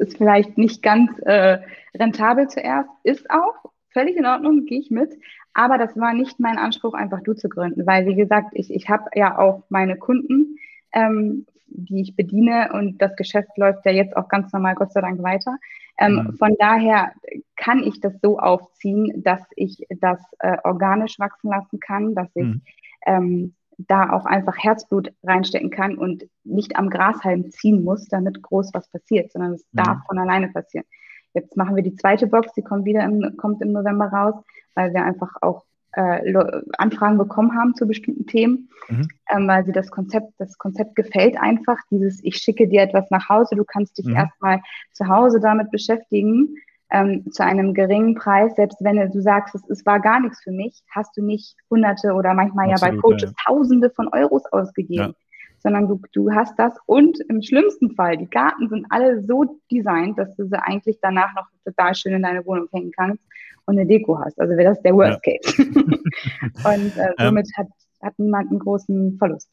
[0.00, 1.58] ist vielleicht nicht ganz äh,
[1.94, 5.14] rentabel zuerst, ist auch völlig in Ordnung, gehe ich mit.
[5.52, 8.88] Aber das war nicht mein Anspruch, einfach du zu gründen, weil wie gesagt, ich, ich
[8.88, 10.56] habe ja auch meine Kunden,
[10.92, 15.00] ähm, die ich bediene und das Geschäft läuft ja jetzt auch ganz normal, Gott sei
[15.00, 15.56] Dank, weiter.
[15.98, 16.36] Ähm, mhm.
[16.36, 17.12] Von daher
[17.56, 22.44] kann ich das so aufziehen, dass ich das äh, organisch wachsen lassen kann, dass ich
[22.44, 22.62] mhm.
[23.06, 23.54] ähm,
[23.88, 28.88] da auch einfach Herzblut reinstecken kann und nicht am Grashalm ziehen muss, damit groß was
[28.88, 29.82] passiert, sondern es mhm.
[29.82, 30.86] darf von alleine passieren.
[31.34, 34.34] Jetzt machen wir die zweite Box, die kommt wieder im, kommt im November raus,
[34.74, 36.34] weil wir einfach auch äh,
[36.78, 39.08] Anfragen bekommen haben zu bestimmten Themen, mhm.
[39.28, 43.28] ähm, weil sie das Konzept, das Konzept gefällt einfach, dieses ich schicke dir etwas nach
[43.28, 44.16] Hause, du kannst dich mhm.
[44.16, 44.60] erstmal
[44.92, 46.56] zu Hause damit beschäftigen,
[46.90, 50.52] ähm, zu einem geringen Preis, selbst wenn du sagst, es, es war gar nichts für
[50.52, 53.44] mich, hast du nicht hunderte oder manchmal Absolut, ja bei Coaches ja.
[53.46, 55.10] tausende von Euros ausgegeben.
[55.10, 55.14] Ja
[55.62, 60.18] sondern du, du hast das und im schlimmsten Fall, die Garten sind alle so designt,
[60.18, 63.22] dass du sie eigentlich danach noch total schön in deine Wohnung hängen kannst
[63.66, 64.40] und eine Deko hast.
[64.40, 65.34] Also wäre das der Worst ja.
[65.38, 65.62] Case.
[66.64, 67.26] und äh, ähm.
[67.26, 67.68] somit ähm, hat,
[68.02, 69.50] hat niemand einen großen Verlust.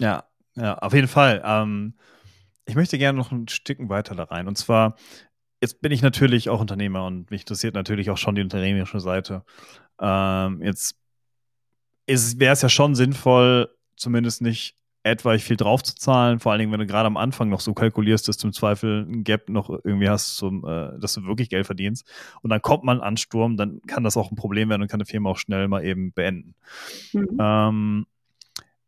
[0.00, 0.24] Ja,
[0.56, 1.40] ja, auf jeden Fall.
[1.44, 1.94] Ähm,
[2.66, 4.48] ich möchte gerne noch ein Stück weiter da rein.
[4.48, 4.96] Und zwar,
[5.64, 9.44] jetzt bin ich natürlich auch Unternehmer und mich interessiert natürlich auch schon die unternehmerische Seite.
[9.98, 10.94] Ähm, jetzt
[12.06, 16.86] wäre es ja schon sinnvoll, zumindest nicht etwaig viel draufzuzahlen, vor allen Dingen, wenn du
[16.86, 20.36] gerade am Anfang noch so kalkulierst, dass du im Zweifel ein Gap noch irgendwie hast,
[20.36, 22.06] zum, äh, dass du wirklich Geld verdienst.
[22.42, 25.00] Und dann kommt man an Sturm, dann kann das auch ein Problem werden und kann
[25.00, 26.54] eine Firma auch schnell mal eben beenden.
[27.14, 27.38] Mhm.
[27.40, 28.06] Ähm,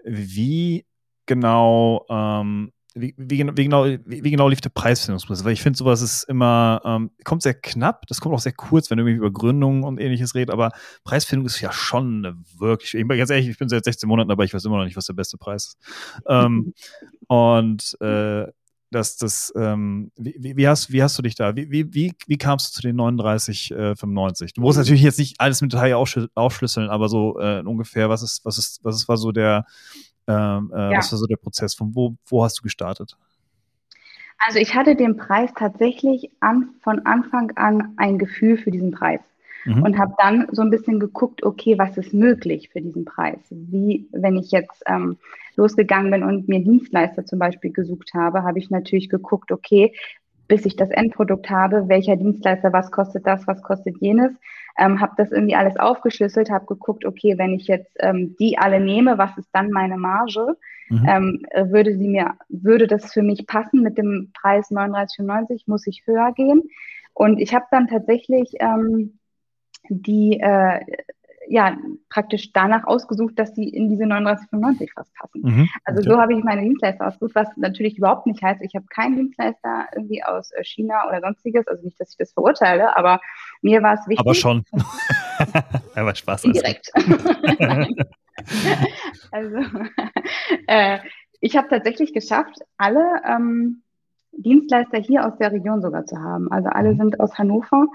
[0.04, 0.84] wie
[1.24, 5.44] genau ähm, wie, wie, wie, genau, wie, genau lief der Preisfindungsprozess?
[5.44, 8.90] Weil ich finde, sowas ist immer, ähm, kommt sehr knapp, das kommt auch sehr kurz,
[8.90, 10.72] wenn du irgendwie über Gründung und ähnliches redest, aber
[11.04, 14.30] Preisfindung ist ja schon eine wirklich, ich bin ganz ehrlich, ich bin seit 16 Monaten
[14.30, 15.78] dabei, ich weiß immer noch nicht, was der beste Preis ist.
[16.26, 16.72] Ähm,
[17.28, 18.46] und äh,
[18.90, 22.38] das, das, ähm, wie, wie, hast, wie hast du dich da, wie, wie, wie, wie
[22.38, 24.54] kamst du zu den 39, äh, 95?
[24.54, 28.44] Du musst natürlich jetzt nicht alles mit Detail aufschlüsseln, aber so äh, ungefähr, was ist,
[28.44, 29.66] was ist, was ist, war so der,
[30.26, 30.98] ähm, äh, ja.
[30.98, 31.74] Was war so der Prozess?
[31.74, 33.16] Von wo, wo hast du gestartet?
[34.38, 39.20] Also ich hatte den Preis tatsächlich an, von Anfang an ein Gefühl für diesen Preis
[39.64, 39.82] mhm.
[39.82, 43.38] und habe dann so ein bisschen geguckt, okay, was ist möglich für diesen Preis?
[43.50, 45.16] Wie, wenn ich jetzt ähm,
[45.56, 49.94] losgegangen bin und mir Dienstleister zum Beispiel gesucht habe, habe ich natürlich geguckt, okay,
[50.48, 54.32] bis ich das Endprodukt habe, welcher Dienstleister, was kostet das, was kostet jenes
[54.78, 58.80] ähm, habe das irgendwie alles aufgeschlüsselt, habe geguckt, okay, wenn ich jetzt ähm, die alle
[58.80, 60.56] nehme, was ist dann meine Marge?
[60.88, 61.06] Mhm.
[61.08, 65.62] Ähm, äh, würde sie mir, würde das für mich passen mit dem Preis 39,95?
[65.66, 66.62] Muss ich höher gehen?
[67.14, 69.18] Und ich habe dann tatsächlich ähm,
[69.88, 70.80] die, äh,
[71.48, 71.76] ja
[72.08, 75.42] praktisch danach ausgesucht, dass sie in diese 39,95 fast passen.
[75.42, 78.86] Mhm, also so habe ich meine Dienstleister ausgesucht, was natürlich überhaupt nicht heißt, ich habe
[78.86, 83.20] keinen Dienstleister irgendwie aus äh, China oder sonstiges, also nicht, dass ich das verurteile, aber
[83.62, 84.20] mir war es wichtig.
[84.20, 84.64] Aber schon.
[85.94, 86.42] aber Spaß.
[86.42, 86.90] Direkt.
[89.30, 89.56] also
[90.66, 90.98] äh,
[91.40, 93.82] ich habe tatsächlich geschafft, alle ähm,
[94.32, 96.50] Dienstleister hier aus der Region sogar zu haben.
[96.50, 96.98] Also alle mhm.
[96.98, 97.86] sind aus Hannover,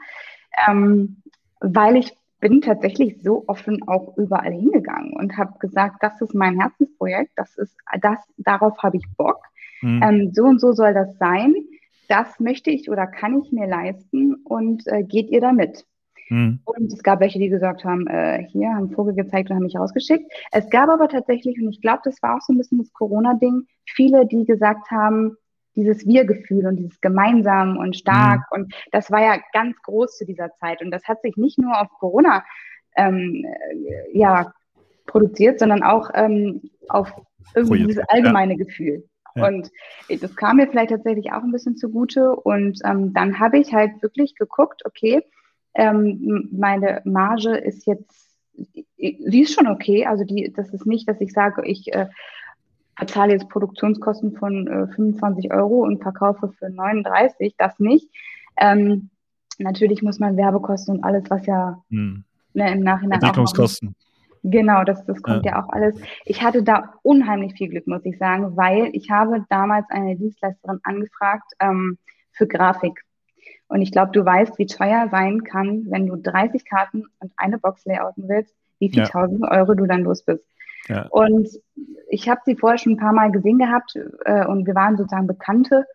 [0.68, 1.22] ähm,
[1.60, 6.60] weil ich bin tatsächlich so offen auch überall hingegangen und habe gesagt, das ist mein
[6.60, 9.40] Herzensprojekt, das ist das, darauf habe ich Bock.
[9.82, 10.04] Mhm.
[10.04, 11.54] Ähm, so und so soll das sein.
[12.10, 15.86] Das möchte ich oder kann ich mir leisten und äh, geht ihr damit?
[16.30, 16.60] Mhm.
[16.66, 19.78] Und es gab welche, die gesagt haben, äh, hier, haben Vogel gezeigt und haben mich
[19.78, 20.32] rausgeschickt.
[20.52, 23.68] Es gab aber tatsächlich, und ich glaube, das war auch so ein bisschen das Corona-Ding,
[23.86, 25.38] viele, die gesagt haben,
[25.76, 28.42] dieses Wir-Gefühl und dieses gemeinsam und stark.
[28.52, 28.64] Mhm.
[28.64, 30.82] Und das war ja ganz groß zu dieser Zeit.
[30.82, 32.44] Und das hat sich nicht nur auf Corona
[32.96, 34.54] ähm, äh, ja,
[35.06, 37.12] produziert, sondern auch ähm, auf
[37.56, 38.64] irgendwie dieses allgemeine ja.
[38.64, 39.08] Gefühl.
[39.36, 39.48] Ja.
[39.48, 39.72] Und
[40.10, 42.36] das kam mir vielleicht tatsächlich auch ein bisschen zugute.
[42.36, 45.22] Und ähm, dann habe ich halt wirklich geguckt, okay,
[45.74, 48.30] ähm, meine Marge ist jetzt,
[48.98, 50.06] sie ist schon okay.
[50.06, 52.08] Also die, das ist nicht, dass ich sage, ich äh,
[52.98, 58.10] verzahle jetzt Produktionskosten von äh, 25 Euro und verkaufe für 39, das nicht.
[58.58, 59.10] Ähm,
[59.58, 62.24] natürlich muss man Werbekosten und alles, was ja hm.
[62.54, 63.90] ne, im Nachhinein Entwicklungskosten.
[63.90, 64.12] Auch
[64.44, 65.52] Genau, das, das kommt ja.
[65.52, 65.64] ja.
[65.64, 65.96] auch alles.
[66.26, 70.80] Ich hatte da unheimlich viel Glück, muss ich sagen, weil ich habe damals eine Dienstleisterin
[70.84, 71.98] angefragt ähm,
[72.32, 73.04] für Grafik.
[73.68, 77.58] Und ich glaube, du weißt, wie teuer sein kann, wenn du 30 Karten und eine
[77.58, 79.08] Box layouten willst, wie viel ja.
[79.08, 80.44] tausend Euro du dann los bist.
[80.88, 81.08] Ja.
[81.10, 81.50] Und
[82.10, 85.28] ich habe sie vorher schon ein paar Mal gesehen gehabt äh, und wir waren sozusagen
[85.28, 85.86] Bekannte.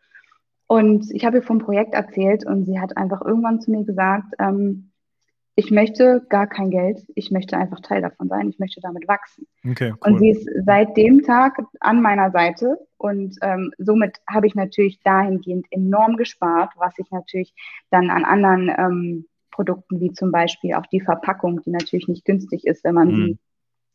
[0.66, 4.34] Und ich habe ihr vom Projekt erzählt und sie hat einfach irgendwann zu mir gesagt,
[4.38, 4.90] ähm,
[5.58, 9.46] ich möchte gar kein Geld, ich möchte einfach Teil davon sein, ich möchte damit wachsen.
[9.68, 9.98] Okay, cool.
[10.00, 15.00] Und sie ist seit dem Tag an meiner Seite und ähm, somit habe ich natürlich
[15.02, 17.54] dahingehend enorm gespart, was ich natürlich
[17.90, 22.66] dann an anderen ähm, Produkten wie zum Beispiel auch die Verpackung, die natürlich nicht günstig
[22.66, 23.14] ist, wenn man mhm.
[23.14, 23.38] sie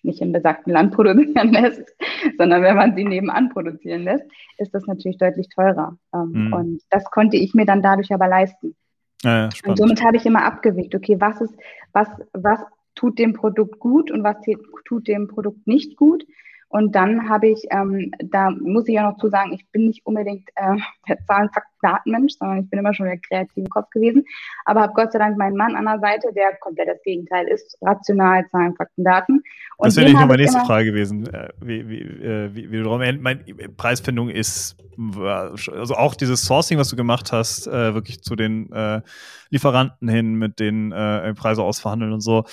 [0.04, 1.96] nicht im besagten Land produzieren lässt,
[2.38, 4.26] sondern wenn man sie nebenan produzieren lässt,
[4.58, 5.98] ist das natürlich deutlich teurer.
[6.14, 6.54] Mhm.
[6.54, 8.76] Und das konnte ich mir dann dadurch aber leisten.
[9.24, 11.56] Ja, und somit habe ich immer abgewegt, okay, was ist,
[11.94, 12.60] was, was
[12.96, 14.38] tut dem Produkt gut und was
[14.86, 16.26] tut dem Produkt nicht gut.
[16.72, 20.06] Und dann habe ich, ähm, da muss ich ja noch zu sagen, ich bin nicht
[20.06, 24.24] unbedingt äh, der Zahlen, Fakten, Datenmensch, sondern ich bin immer schon der kreative Kopf gewesen.
[24.66, 27.78] Aber habe Gott sei Dank meinen Mann an der Seite, der komplett das Gegenteil ist,
[27.82, 29.44] rational, Zahlen, Fakten, Daten.
[29.78, 32.78] Und das wäre nicht nur meine nächste Frage gewesen, äh, wie, wie, äh, wie, wie
[32.78, 33.44] du drauf meine
[33.76, 34.78] Preisfindung ist,
[35.16, 39.02] also auch dieses Sourcing, was du gemacht hast, äh, wirklich zu den äh,
[39.50, 42.46] Lieferanten hin, mit den äh, Preise ausverhandeln und so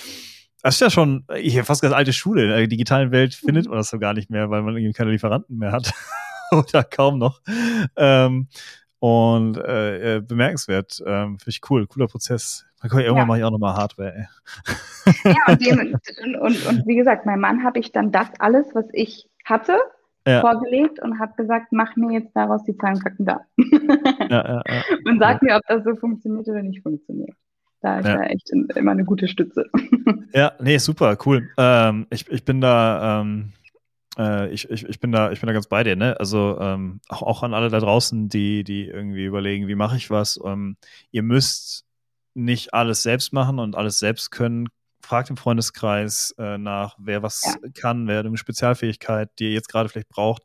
[0.62, 2.42] das ist ja schon, habe fast ganz alte Schule.
[2.42, 3.70] In der digitalen Welt findet mhm.
[3.70, 5.92] man das so gar nicht mehr, weil man irgendwie keine Lieferanten mehr hat.
[6.50, 7.40] Oder kaum noch.
[7.96, 8.48] Ähm,
[9.00, 11.02] und äh, äh, bemerkenswert.
[11.06, 11.86] Ähm, Finde ich cool.
[11.86, 12.66] Cooler Prozess.
[12.82, 13.24] Irgendwann ja.
[13.26, 14.14] mache ich auch nochmal Hardware.
[14.14, 14.26] Ey.
[15.24, 18.66] Ja, und, dem, und, und, und, wie gesagt, mein Mann habe ich dann das alles,
[18.74, 19.78] was ich hatte,
[20.26, 20.40] ja.
[20.40, 23.40] vorgelegt und habe gesagt, mach mir jetzt daraus die Zahlenfakten da.
[24.28, 24.62] Ja,
[25.04, 27.36] und sag mir, ob das so funktioniert oder nicht funktioniert.
[27.80, 28.14] Da ist ja.
[28.14, 29.66] er echt immer eine gute Stütze.
[30.34, 31.48] Ja, nee, super, cool.
[31.56, 33.52] Ähm, ich, ich bin da, ähm,
[34.18, 36.20] äh, ich, ich, ich bin da, ich bin da ganz bei dir, ne?
[36.20, 40.10] Also ähm, auch, auch an alle da draußen, die, die irgendwie überlegen, wie mache ich
[40.10, 40.38] was.
[40.44, 40.76] Ähm,
[41.12, 41.86] ihr müsst
[42.34, 44.68] nicht alles selbst machen und alles selbst können.
[45.02, 47.70] Fragt im Freundeskreis äh, nach, wer was ja.
[47.74, 50.42] kann, wer eine Spezialfähigkeit, die ihr jetzt gerade vielleicht braucht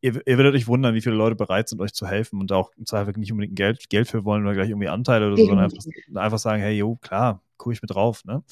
[0.00, 2.70] ihr, ihr werdet euch wundern, wie viele Leute bereit sind, euch zu helfen und auch
[2.76, 5.64] im Zweifel nicht unbedingt Geld, Geld für wollen oder gleich irgendwie Anteile oder so, sondern
[5.64, 8.24] einfach, einfach sagen, hey, jo, klar, gucke ich mit drauf.
[8.24, 8.42] Ne?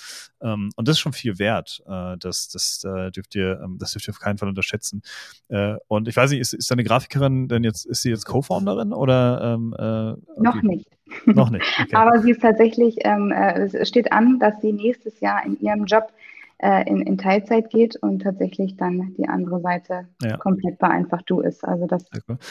[0.41, 1.83] Ähm, und das ist schon viel wert.
[1.87, 5.03] Äh, das, das, äh, dürft ihr, ähm, das dürft ihr auf keinen Fall unterschätzen.
[5.49, 8.93] Äh, und ich weiß nicht, ist, ist deine Grafikerin denn jetzt, ist sie jetzt Co-Founderin
[8.93, 9.55] oder?
[9.55, 10.89] Ähm, äh, Noch nicht.
[11.27, 11.65] Noch nicht.
[11.81, 11.95] Okay.
[11.95, 15.85] Aber sie ist tatsächlich, ähm, äh, es steht an, dass sie nächstes Jahr in ihrem
[15.85, 16.13] Job
[16.59, 20.37] äh, in, in Teilzeit geht und tatsächlich dann die andere Seite ja.
[20.37, 21.65] komplett bei einfach du ist.
[21.65, 22.05] Also das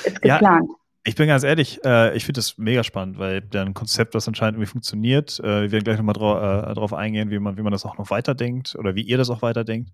[0.06, 0.70] ist geplant.
[0.70, 0.76] Ja.
[1.06, 4.56] Ich bin ganz ehrlich, äh, ich finde das mega spannend, weil ein Konzept, das anscheinend
[4.56, 7.74] irgendwie funktioniert, äh, wir werden gleich nochmal drau äh, drauf eingehen, wie man, wie man
[7.74, 9.92] das auch noch weiterdenkt oder wie ihr das auch weiterdenkt.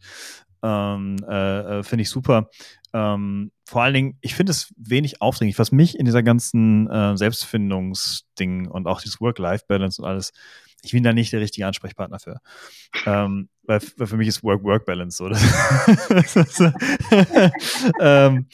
[0.62, 2.50] Ähm, äh, äh, finde ich super.
[2.94, 7.16] Ähm, vor allen Dingen, ich finde es wenig aufdringlich, was mich in dieser ganzen äh,
[7.16, 10.34] Selbstfindungsding und auch dieses Work-Life-Balance und alles,
[10.82, 12.40] ich bin da nicht der richtige Ansprechpartner für.
[13.06, 15.28] Ähm, weil, weil, für mich ist Work-Work-Balance so.
[18.00, 18.48] ähm,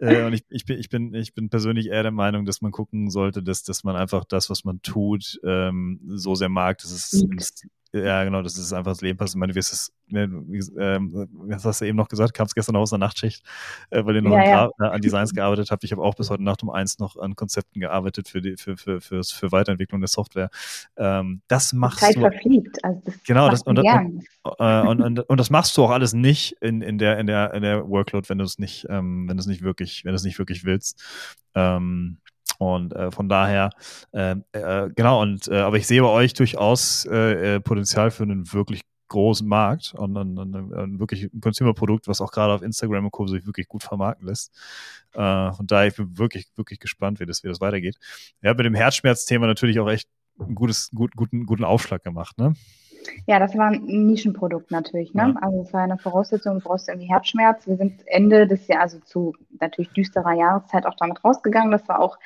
[0.00, 2.72] äh, und ich, ich, bin, ich, bin, ich bin persönlich eher der Meinung, dass man
[2.72, 6.90] gucken sollte, dass, dass man einfach das, was man tut, ähm, so sehr mag, dass
[6.90, 9.36] es ins, ja, genau, das ist einfach das Leben passiert.
[9.36, 12.34] Ich meine, wie ist es, ne, wie, ähm, was hast du eben noch gesagt?
[12.34, 13.42] Kamst gestern aus der Nachtschicht,
[13.90, 14.90] äh, weil ihr noch ja, ja.
[14.90, 15.84] an Designs gearbeitet habt.
[15.84, 18.76] Ich habe auch bis heute Nacht um eins noch an Konzepten gearbeitet für die, für,
[18.76, 20.50] für, für, für Weiterentwicklung der Software.
[20.98, 22.20] Ähm, das machst Zeit du.
[22.20, 22.84] verfliegt.
[22.84, 26.12] Also das genau, das, und, und, äh, und, und, und, das machst du auch alles
[26.12, 29.38] nicht in, in der, in der, in der Workload, wenn du es nicht, ähm, wenn
[29.38, 31.02] du es nicht wirklich, wenn du es nicht wirklich willst.
[31.54, 32.18] Ähm,
[32.58, 33.70] und äh, von daher,
[34.12, 38.24] äh, äh, genau, und äh, aber ich sehe bei euch durchaus äh, äh, Potenzial für
[38.24, 42.62] einen wirklich großen Markt und, und, und, und wirklich ein Consumer-Produkt, was auch gerade auf
[42.62, 43.26] Instagram und Co.
[43.26, 44.52] sich wirklich gut vermarkten lässt.
[45.14, 47.96] Äh, von daher, ich bin wirklich, wirklich gespannt, wie das, wie das weitergeht.
[48.42, 52.54] Ja, mit dem Herzschmerzthema natürlich auch echt einen gutes, gut, guten, guten Aufschlag gemacht, ne?
[53.26, 55.14] Ja, das war ein Nischenprodukt natürlich.
[55.14, 55.34] Ne?
[55.34, 55.40] Ja.
[55.42, 57.66] Also es war eine Voraussetzung, du brauchst irgendwie Herzschmerz.
[57.66, 61.70] Wir sind Ende des Jahres, also zu natürlich düsterer Jahreszeit auch damit rausgegangen.
[61.70, 62.18] Das war auch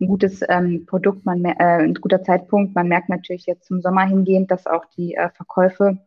[0.00, 2.74] ein gutes ähm, Produkt, man, äh, ein guter Zeitpunkt.
[2.74, 5.98] Man merkt natürlich jetzt zum Sommer hingehend, dass auch die äh, Verkäufe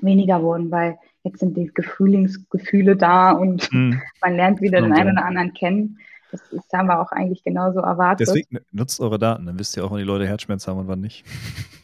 [0.00, 4.00] weniger wurden, weil jetzt sind die Frühlingsgefühle da und mhm.
[4.20, 5.98] man lernt wieder den einen oder anderen kennen.
[6.30, 8.26] Das, das haben wir auch eigentlich genauso erwartet.
[8.26, 11.00] Deswegen nutzt eure Daten, dann wisst ihr auch, wann die Leute Herzschmerz haben und wann
[11.00, 11.24] nicht.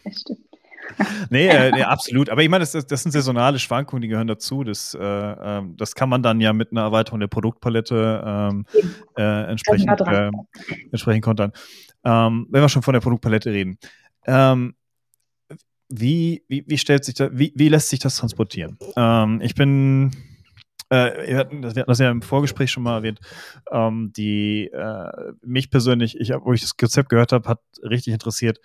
[0.04, 0.47] Das stimmt.
[1.30, 2.30] nee, äh, nee, absolut.
[2.30, 4.64] Aber ich meine, das, das, sind saisonale Schwankungen, die gehören dazu.
[4.64, 8.66] Das, äh, ähm, das kann man dann ja mit einer Erweiterung der Produktpalette ähm,
[9.16, 10.30] äh, entsprechend, äh,
[10.90, 11.52] entsprechend kontern.
[12.04, 13.78] Ähm, wenn wir schon von der Produktpalette reden.
[14.26, 14.74] Ähm,
[15.88, 18.78] wie, wie, wie stellt sich da, wie, wie lässt sich das transportieren?
[18.96, 20.12] Ähm, ich bin
[20.90, 23.20] äh, wir, hatten, wir hatten das ja im Vorgespräch schon mal erwähnt,
[23.70, 28.58] ähm, die äh, mich persönlich, ich, wo ich das Konzept gehört habe, hat richtig interessiert,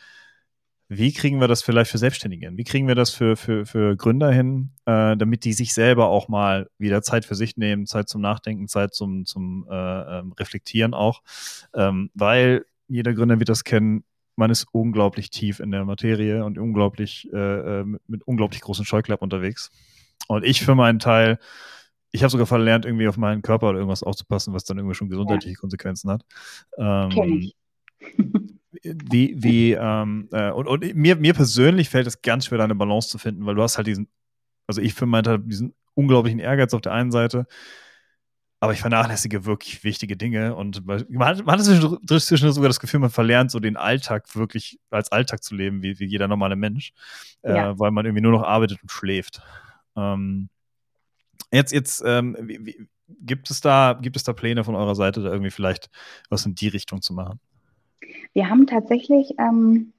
[0.89, 2.57] wie kriegen wir das vielleicht für Selbstständige hin?
[2.57, 6.27] Wie kriegen wir das für, für, für Gründer hin, äh, damit die sich selber auch
[6.27, 10.93] mal wieder Zeit für sich nehmen, Zeit zum Nachdenken, Zeit zum, zum äh, ähm, Reflektieren
[10.93, 11.21] auch?
[11.73, 14.03] Ähm, weil jeder Gründer wird das kennen,
[14.35, 18.85] man ist unglaublich tief in der Materie und unglaublich äh, äh mit, mit unglaublich großen
[18.85, 19.71] Scheuklappen unterwegs.
[20.27, 21.37] Und ich für meinen Teil,
[22.11, 25.09] ich habe sogar verlernt, irgendwie auf meinen Körper oder irgendwas aufzupassen, was dann irgendwie schon
[25.09, 25.59] gesundheitliche ja.
[25.59, 26.23] Konsequenzen hat.
[26.77, 27.51] Ähm,
[28.83, 33.09] wie, wie, ähm, äh, und, und mir, mir persönlich fällt es ganz schwer, eine Balance
[33.09, 34.07] zu finden, weil du hast halt diesen,
[34.67, 37.45] also ich für meinen Teil diesen unglaublichen Ehrgeiz auf der einen Seite,
[38.59, 43.01] aber ich vernachlässige wirklich wichtige Dinge und man hat, man hat zwischendurch sogar das Gefühl,
[43.01, 46.93] man verlernt so den Alltag wirklich als Alltag zu leben, wie, wie jeder normale Mensch,
[47.41, 47.79] äh, ja.
[47.79, 49.41] weil man irgendwie nur noch arbeitet und schläft.
[49.95, 50.49] Ähm,
[51.51, 52.87] jetzt, jetzt, ähm, wie, wie,
[53.19, 55.89] gibt es da, gibt es da Pläne von eurer Seite, da irgendwie vielleicht
[56.29, 57.39] was in die Richtung zu machen?
[58.33, 59.93] Wir haben tatsächlich ähm,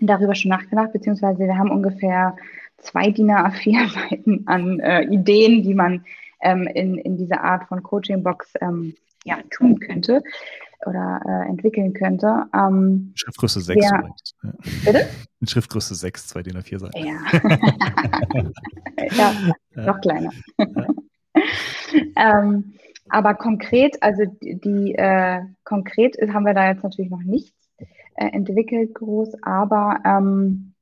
[0.00, 2.36] darüber schon nachgedacht, beziehungsweise wir haben ungefähr
[2.78, 6.04] zwei DIN A4-Seiten an äh, Ideen, die man
[6.40, 10.22] ähm, in, in dieser Art von Coaching-Box ähm, ja, tun könnte
[10.86, 12.46] oder äh, entwickeln könnte.
[12.54, 13.84] Ähm, Schriftgröße 6.
[13.84, 14.02] Ja.
[14.42, 14.52] Ja.
[14.84, 15.08] Bitte?
[15.40, 17.06] In Schriftgröße 6, zwei DIN A4 Seiten.
[17.06, 17.18] Ja.
[19.12, 20.30] ja, noch kleiner.
[22.16, 22.74] ähm,
[23.10, 27.54] aber konkret, also die, äh, konkret haben wir da jetzt natürlich noch nichts
[28.14, 30.74] äh, entwickelt groß, aber ähm,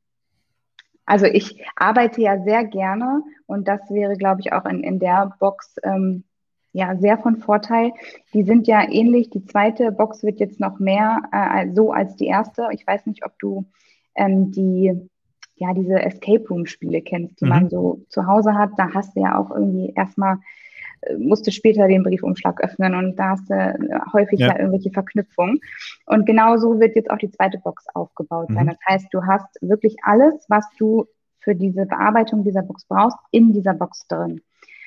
[1.06, 5.32] also ich arbeite ja sehr gerne und das wäre, glaube ich, auch in, in der
[5.40, 6.24] Box ähm,
[6.72, 7.92] ja sehr von Vorteil.
[8.34, 9.30] Die sind ja ähnlich.
[9.30, 12.68] Die zweite Box wird jetzt noch mehr äh, so als die erste.
[12.72, 13.64] Ich weiß nicht, ob du
[14.16, 15.08] ähm, die
[15.56, 17.50] ja diese Escape Room Spiele kennst, die mhm.
[17.50, 18.72] man so zu Hause hat.
[18.76, 20.38] Da hast du ja auch irgendwie erstmal
[21.18, 23.74] musste später den Briefumschlag öffnen und da hast du äh,
[24.12, 24.48] häufig ja.
[24.48, 25.60] ja irgendwelche Verknüpfungen.
[26.06, 28.66] Und genau so wird jetzt auch die zweite Box aufgebaut sein.
[28.66, 28.70] Mhm.
[28.70, 31.06] Das heißt, du hast wirklich alles, was du
[31.40, 34.40] für diese Bearbeitung dieser Box brauchst, in dieser Box drin.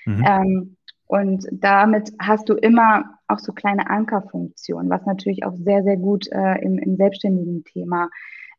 [0.05, 0.25] Mhm.
[0.27, 5.97] Ähm, und damit hast du immer auch so kleine Ankerfunktionen, was natürlich auch sehr, sehr
[5.97, 8.09] gut äh, im, im selbstständigen Thema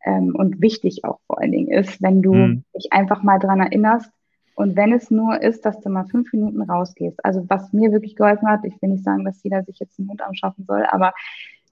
[0.05, 2.65] ähm, und wichtig auch vor allen Dingen ist, wenn du mhm.
[2.77, 4.11] dich einfach mal dran erinnerst,
[4.55, 7.25] und wenn es nur ist, dass du mal fünf Minuten rausgehst.
[7.25, 10.11] Also was mir wirklich geholfen hat, ich will nicht sagen, dass jeder sich jetzt einen
[10.11, 11.12] Hund anschaffen soll, aber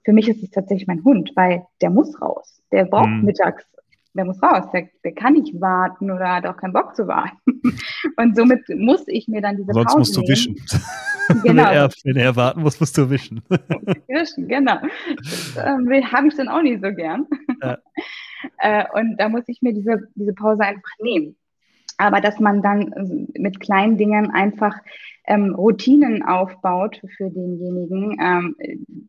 [0.03, 2.61] für mich ist es tatsächlich mein Hund, weil der muss raus.
[2.71, 3.25] Der braucht mhm.
[3.25, 3.63] mittags,
[4.13, 4.65] der muss raus.
[4.73, 7.37] Der, der kann nicht warten oder hat auch keinen Bock zu warten.
[8.17, 10.55] Und somit muss ich mir dann diese Sonst Pause musst du wischen.
[11.43, 11.45] Genau.
[11.45, 13.41] wenn, er, wenn er warten muss, musst du wischen.
[13.49, 14.79] wischen, genau.
[15.15, 17.25] Das äh, habe ich dann auch nicht so gern.
[17.61, 17.77] Ja.
[18.57, 21.37] äh, und da muss ich mir diese, diese Pause einfach nehmen
[22.01, 24.75] aber dass man dann äh, mit kleinen Dingen einfach
[25.27, 28.55] ähm, Routinen aufbaut für denjenigen, ähm,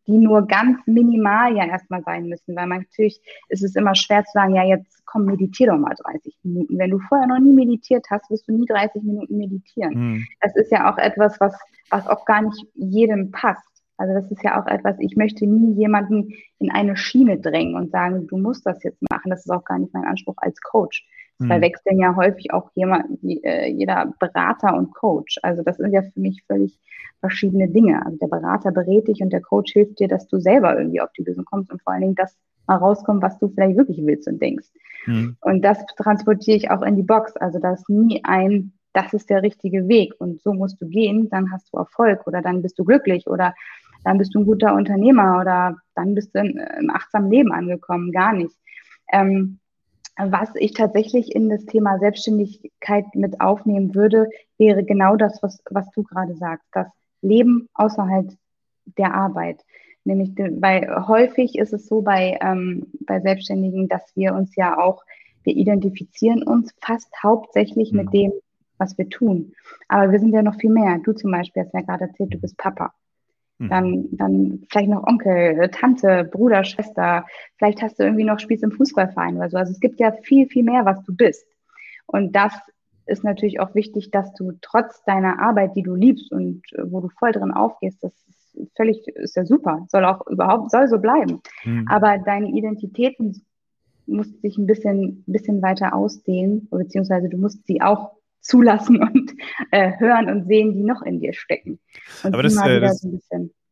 [0.06, 4.22] die nur ganz minimal ja erstmal sein müssen, weil man natürlich ist es immer schwer
[4.24, 6.78] zu sagen, ja jetzt komm, meditier doch mal 30 Minuten.
[6.78, 9.94] Wenn du vorher noch nie meditiert hast, wirst du nie 30 Minuten meditieren.
[9.94, 10.26] Mhm.
[10.40, 11.58] Das ist ja auch etwas, was,
[11.90, 13.66] was auch gar nicht jedem passt.
[13.96, 17.90] Also das ist ja auch etwas, ich möchte nie jemanden in eine Schiene drängen und
[17.90, 19.30] sagen, du musst das jetzt machen.
[19.30, 21.06] Das ist auch gar nicht mein Anspruch als Coach
[21.42, 21.48] mhm.
[21.48, 25.38] verwechseln ja häufig auch jemand, äh, jeder Berater und Coach.
[25.42, 26.78] Also das sind ja für mich völlig
[27.20, 28.04] verschiedene Dinge.
[28.04, 31.12] Also der Berater berät dich und der Coach hilft dir, dass du selber irgendwie auf
[31.12, 32.36] die Lösung kommst und vor allen Dingen das
[32.66, 34.68] mal rauskommt, was du vielleicht wirklich willst und denkst.
[35.06, 35.36] Mhm.
[35.40, 37.36] Und das transportiere ich auch in die Box.
[37.36, 41.28] Also da ist nie ein, das ist der richtige Weg und so musst du gehen,
[41.30, 43.54] dann hast du Erfolg oder dann bist du glücklich oder
[44.04, 48.10] dann bist du ein guter Unternehmer oder dann bist du im achtsamen Leben angekommen.
[48.12, 48.56] Gar nicht.
[49.12, 49.58] Ähm,
[50.16, 55.90] was ich tatsächlich in das Thema Selbstständigkeit mit aufnehmen würde, wäre genau das, was, was
[55.92, 56.88] du gerade sagst, das
[57.22, 58.30] Leben außerhalb
[58.98, 59.60] der Arbeit.
[60.04, 65.02] Nämlich, weil häufig ist es so bei, ähm, bei Selbstständigen, dass wir uns ja auch,
[65.44, 67.98] wir identifizieren uns fast hauptsächlich mhm.
[67.98, 68.32] mit dem,
[68.78, 69.52] was wir tun.
[69.88, 70.98] Aber wir sind ja noch viel mehr.
[70.98, 72.92] Du zum Beispiel hast ja gerade erzählt, du bist Papa.
[73.62, 73.68] Mhm.
[73.68, 77.24] Dann, dann vielleicht noch Onkel, Tante, Bruder, Schwester.
[77.56, 79.56] Vielleicht hast du irgendwie noch spielst im Fußballverein oder so.
[79.56, 81.46] Also es gibt ja viel, viel mehr, was du bist.
[82.06, 82.52] Und das
[83.06, 87.00] ist natürlich auch wichtig, dass du trotz deiner Arbeit, die du liebst und äh, wo
[87.00, 90.98] du voll drin aufgehst, das ist völlig, ist ja super, soll auch überhaupt, soll so
[90.98, 91.40] bleiben.
[91.64, 91.86] Mhm.
[91.88, 93.16] Aber deine Identität
[94.06, 99.32] muss sich ein bisschen, bisschen weiter ausdehnen, beziehungsweise du musst sie auch zulassen und
[99.70, 101.78] äh, hören und sehen, die noch in dir stecken.
[102.22, 103.10] Und Aber das, äh, das, so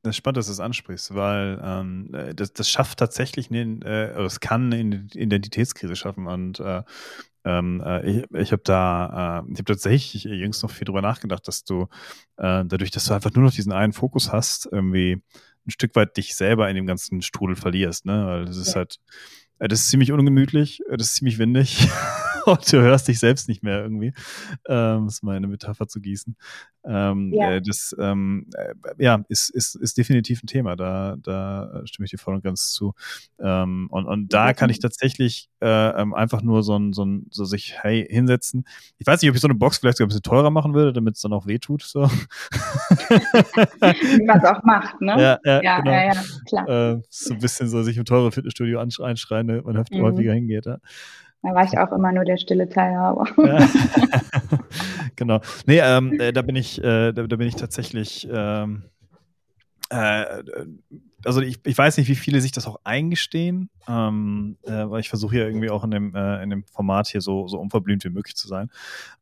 [0.02, 3.80] das ist spannend, dass du das ansprichst, weil ähm, äh, das, das schafft tatsächlich, eine,
[3.84, 6.26] äh, oder es kann eine Identitätskrise schaffen.
[6.26, 6.82] Und äh,
[7.44, 11.46] ähm, äh, ich, ich habe da, äh, ich habe tatsächlich jüngst noch viel drüber nachgedacht,
[11.48, 11.82] dass du
[12.38, 15.22] äh, dadurch, dass du einfach nur noch diesen einen Fokus hast, irgendwie
[15.66, 18.06] ein Stück weit dich selber in dem ganzen Strudel verlierst.
[18.06, 18.26] Ne?
[18.26, 18.76] Weil das ist ja.
[18.76, 19.00] halt,
[19.58, 21.88] das ist ziemlich ungemütlich, das ist ziemlich windig.
[22.47, 24.12] und du hörst dich selbst nicht mehr irgendwie,
[24.68, 26.36] ähm, ist mal eine Metapher zu gießen.
[26.82, 27.53] Ähm, ja.
[27.53, 32.11] Äh, das ähm, äh, ja, ist, ist, ist definitiv ein Thema, da, da stimme ich
[32.11, 32.95] dir voll und ganz zu.
[33.38, 35.66] Ähm, und, und da kann ich tatsächlich äh,
[36.01, 38.64] ähm, einfach nur so ein, so ein, so sich hey, hinsetzen.
[38.99, 40.93] Ich weiß nicht, ob ich so eine Box vielleicht sogar ein bisschen teurer machen würde,
[40.95, 41.82] damit es dann auch wehtut.
[41.82, 42.05] So.
[43.80, 45.12] Wie man es auch macht, ne?
[45.20, 45.91] Ja, ja, ja, genau.
[45.91, 46.68] ja, ja klar.
[46.68, 50.01] Äh, so ein bisschen so sich im teure Fitnessstudio einschreien, ne, man mhm.
[50.03, 50.66] häufiger hingeht.
[50.66, 50.78] Ja.
[51.43, 53.26] Da war ich auch immer nur der stille Teilhaber.
[53.38, 53.59] Ja.
[55.16, 55.41] genau.
[55.66, 58.82] Nee, ähm, äh, da bin ich, äh, da, da, bin ich tatsächlich, ähm,
[59.91, 60.43] äh,
[61.24, 65.08] also ich, ich weiß nicht, wie viele sich das auch eingestehen, ähm, äh, weil ich
[65.08, 68.10] versuche ja irgendwie auch in dem, äh, in dem Format hier so, so unverblümt wie
[68.10, 68.70] möglich zu sein.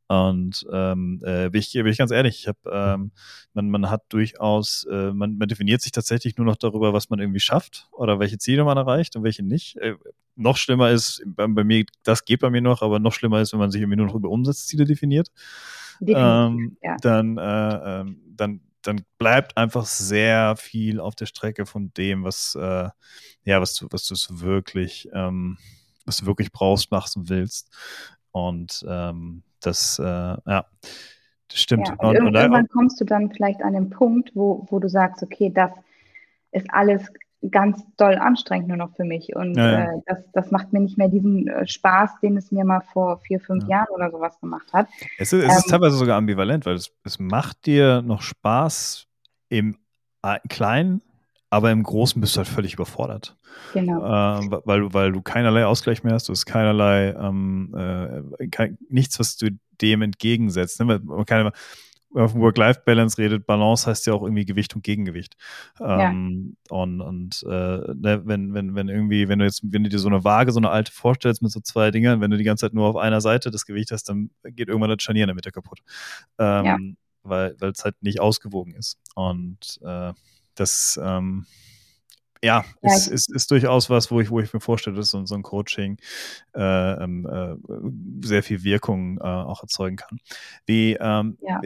[0.06, 3.10] Und ähm, äh, bin, ich, bin ich ganz ehrlich, ich habe, ähm,
[3.52, 7.18] man, man hat durchaus, äh, man, man definiert sich tatsächlich nur noch darüber, was man
[7.18, 9.76] irgendwie schafft oder welche Ziele man erreicht und welche nicht.
[9.76, 9.96] Äh,
[10.34, 13.52] noch schlimmer ist, bei, bei, mir, das geht bei mir noch, aber noch schlimmer ist,
[13.52, 15.30] wenn man sich irgendwie nur noch über Umsatzziele definiert.
[16.00, 16.96] Ähm, ja.
[17.02, 22.54] Dann, äh, ähm, dann, dann bleibt einfach sehr viel auf der Strecke von dem, was,
[22.54, 22.88] äh,
[23.44, 25.58] ja, was du, was du wirklich, ähm,
[26.06, 27.70] was du wirklich brauchst, machst und willst.
[28.30, 30.66] Und ähm, das, äh, ja,
[31.48, 31.88] das stimmt.
[31.88, 34.88] Ja, und, und, und irgendwann kommst du dann vielleicht an den Punkt, wo, wo du
[34.88, 35.70] sagst, okay, das
[36.52, 37.10] ist alles
[37.50, 39.34] ganz doll anstrengend nur noch für mich.
[39.34, 39.84] Und ja, ja.
[39.84, 43.18] Äh, das, das macht mir nicht mehr diesen äh, Spaß, den es mir mal vor
[43.18, 43.78] vier, fünf ja.
[43.78, 44.88] Jahren oder sowas gemacht hat.
[45.18, 49.06] Es ist, es ähm, ist teilweise sogar ambivalent, weil es, es macht dir noch Spaß
[49.48, 49.76] im
[50.48, 51.00] Kleinen,
[51.48, 53.36] aber im Großen bist du halt völlig überfordert.
[53.72, 54.02] Genau.
[54.04, 57.74] Äh, weil, du, weil du keinerlei Ausgleich mehr hast, du hast keinerlei, ähm,
[58.38, 60.80] äh, kein, nichts, was du dem entgegensetzt.
[60.80, 61.00] Ne?
[61.02, 61.52] Man kann
[62.10, 65.36] immer, auf Work-Life-Balance redet, Balance heißt ja auch irgendwie Gewicht und Gegengewicht.
[65.80, 66.76] Ähm, ja.
[66.76, 70.08] Und, und äh, ne, wenn, wenn, wenn irgendwie, wenn du jetzt, wenn du dir so
[70.08, 72.74] eine Waage, so eine alte vorstellst mit so zwei Dingern, wenn du die ganze Zeit
[72.74, 75.50] nur auf einer Seite das Gewicht hast, dann geht irgendwann das Scharnier in der Mitte
[75.50, 75.80] kaputt.
[76.38, 76.78] Ähm, ja.
[77.22, 78.98] Weil es halt nicht ausgewogen ist.
[79.14, 80.12] Und äh,
[80.54, 81.46] das, ähm,
[82.42, 85.24] ja, ja ist, ist, ist, durchaus was, wo ich, wo ich mir vorstelle, dass so,
[85.24, 85.98] so ein Coaching
[86.54, 90.18] äh, ähm, äh, sehr viel Wirkung äh, auch erzeugen kann.
[90.66, 91.60] Wie, ähm, ja,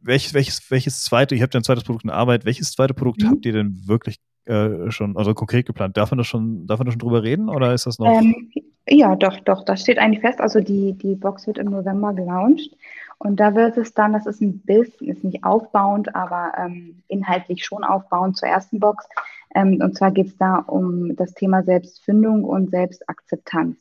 [0.00, 3.22] welches, welches, welches zweite, ihr habt ja ein zweites Produkt in Arbeit, welches zweite Produkt
[3.22, 3.28] mhm.
[3.28, 5.96] habt ihr denn wirklich äh, schon, also konkret geplant?
[5.96, 8.20] Darf man das schon, darf man da schon drüber reden oder ist das noch?
[8.20, 8.50] Ähm,
[8.88, 10.40] ja, doch, doch, das steht eigentlich fest.
[10.40, 12.70] Also die, die Box wird im November gelauncht.
[13.18, 17.64] Und da wird es dann, das ist ein bisschen, ist nicht aufbauend, aber ähm, inhaltlich
[17.64, 19.08] schon aufbauend zur ersten Box.
[19.54, 23.76] Ähm, und zwar geht es da um das Thema Selbstfindung und Selbstakzeptanz.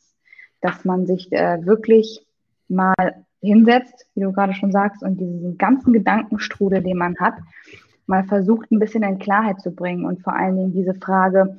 [0.62, 2.26] Dass man sich äh, wirklich
[2.70, 2.94] mal
[3.42, 7.36] hinsetzt, wie du gerade schon sagst, und diesen ganzen Gedankenstrudel, den man hat,
[8.06, 11.58] mal versucht, ein bisschen in Klarheit zu bringen und vor allen Dingen diese Frage,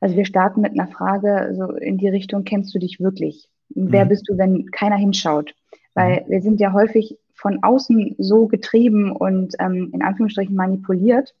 [0.00, 3.48] also wir starten mit einer Frage so in die Richtung, kennst du dich wirklich?
[3.70, 4.08] Wer mhm.
[4.08, 5.54] bist du, wenn keiner hinschaut?
[5.94, 6.30] Weil mhm.
[6.30, 11.34] wir sind ja häufig von außen so getrieben und ähm, in Anführungsstrichen manipuliert,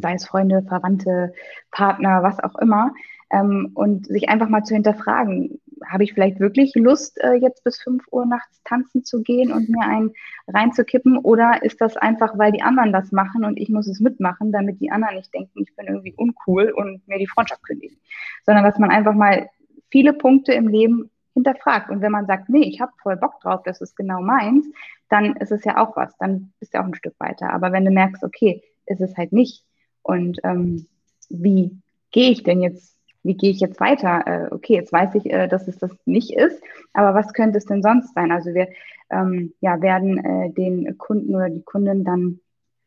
[0.00, 1.32] sei es Freunde, Verwandte,
[1.70, 2.92] Partner, was auch immer,
[3.30, 7.80] ähm, und sich einfach mal zu hinterfragen, habe ich vielleicht wirklich Lust, äh, jetzt bis
[7.80, 10.12] 5 Uhr nachts tanzen zu gehen und mir einen
[10.48, 11.18] reinzukippen?
[11.18, 14.80] Oder ist das einfach, weil die anderen das machen und ich muss es mitmachen, damit
[14.80, 17.96] die anderen nicht denken, ich bin irgendwie uncool und mir die Freundschaft kündigen?
[18.44, 19.48] Sondern dass man einfach mal
[19.90, 21.90] viele Punkte im Leben hinterfragt.
[21.90, 24.66] Und wenn man sagt, nee, ich habe voll Bock drauf, das ist genau meins,
[25.08, 27.52] dann ist es ja auch was, dann bist du auch ein Stück weiter.
[27.52, 29.64] Aber wenn du merkst, okay, ist es halt nicht
[30.08, 30.86] und ähm,
[31.28, 31.70] wie
[32.12, 34.26] gehe ich denn jetzt, wie gehe ich jetzt weiter?
[34.26, 36.62] Äh, okay, jetzt weiß ich, äh, dass es das nicht ist,
[36.94, 38.32] aber was könnte es denn sonst sein?
[38.32, 38.68] Also wir
[39.10, 42.40] ähm, ja, werden äh, den Kunden oder die Kundin dann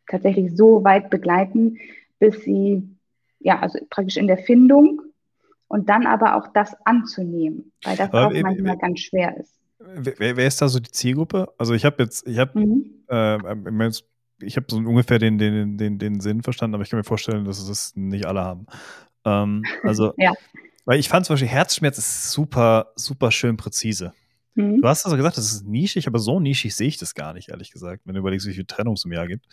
[0.07, 1.78] tatsächlich so weit begleiten,
[2.17, 2.89] bis sie
[3.39, 5.01] ja, also praktisch in der Findung
[5.67, 9.38] und dann aber auch das anzunehmen, weil das aber auch wer, manchmal wer, ganz schwer
[9.38, 9.59] ist.
[9.78, 11.53] Wer, wer, ist da so die Zielgruppe?
[11.59, 13.03] Also ich habe jetzt, ich habe mhm.
[13.09, 13.38] äh,
[14.41, 17.45] ich habe so ungefähr den, den, den, den Sinn verstanden, aber ich kann mir vorstellen,
[17.45, 18.65] dass es nicht alle haben.
[19.25, 20.33] Ähm, also, ja.
[20.85, 24.13] weil ich fand zum Beispiel Herzschmerz ist super, super schön präzise.
[24.55, 24.81] Mhm.
[24.81, 27.49] Du hast also gesagt, das ist nischig, aber so nischig sehe ich das gar nicht,
[27.49, 28.01] ehrlich gesagt.
[28.05, 29.45] Wenn du überlegst, wie viele Trennungen es im Jahr gibt,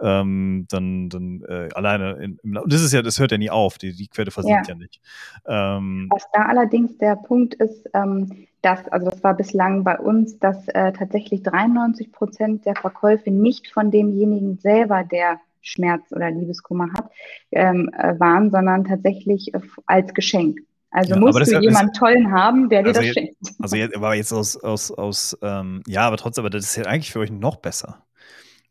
[0.00, 3.78] ähm, dann, dann äh, alleine, in, im, das ist ja, das hört ja nie auf,
[3.78, 5.00] die, die Quelle versinkt ja, ja nicht.
[5.46, 10.38] Ähm, Was da allerdings der Punkt ist, ähm, dass, also das war bislang bei uns,
[10.38, 16.88] dass äh, tatsächlich 93 Prozent der Verkäufe nicht von demjenigen selber, der Schmerz oder Liebeskummer
[16.96, 17.10] hat,
[17.52, 20.60] ähm, äh, waren, sondern tatsächlich äh, als Geschenk.
[20.96, 23.36] Also ja, musst du jemanden tollen haben, der dir also das jetzt, schenkt.
[23.58, 26.84] Also jetzt, aber jetzt aus, aus, aus ähm, ja, aber trotzdem, aber das ist ja
[26.84, 28.06] eigentlich für euch noch besser.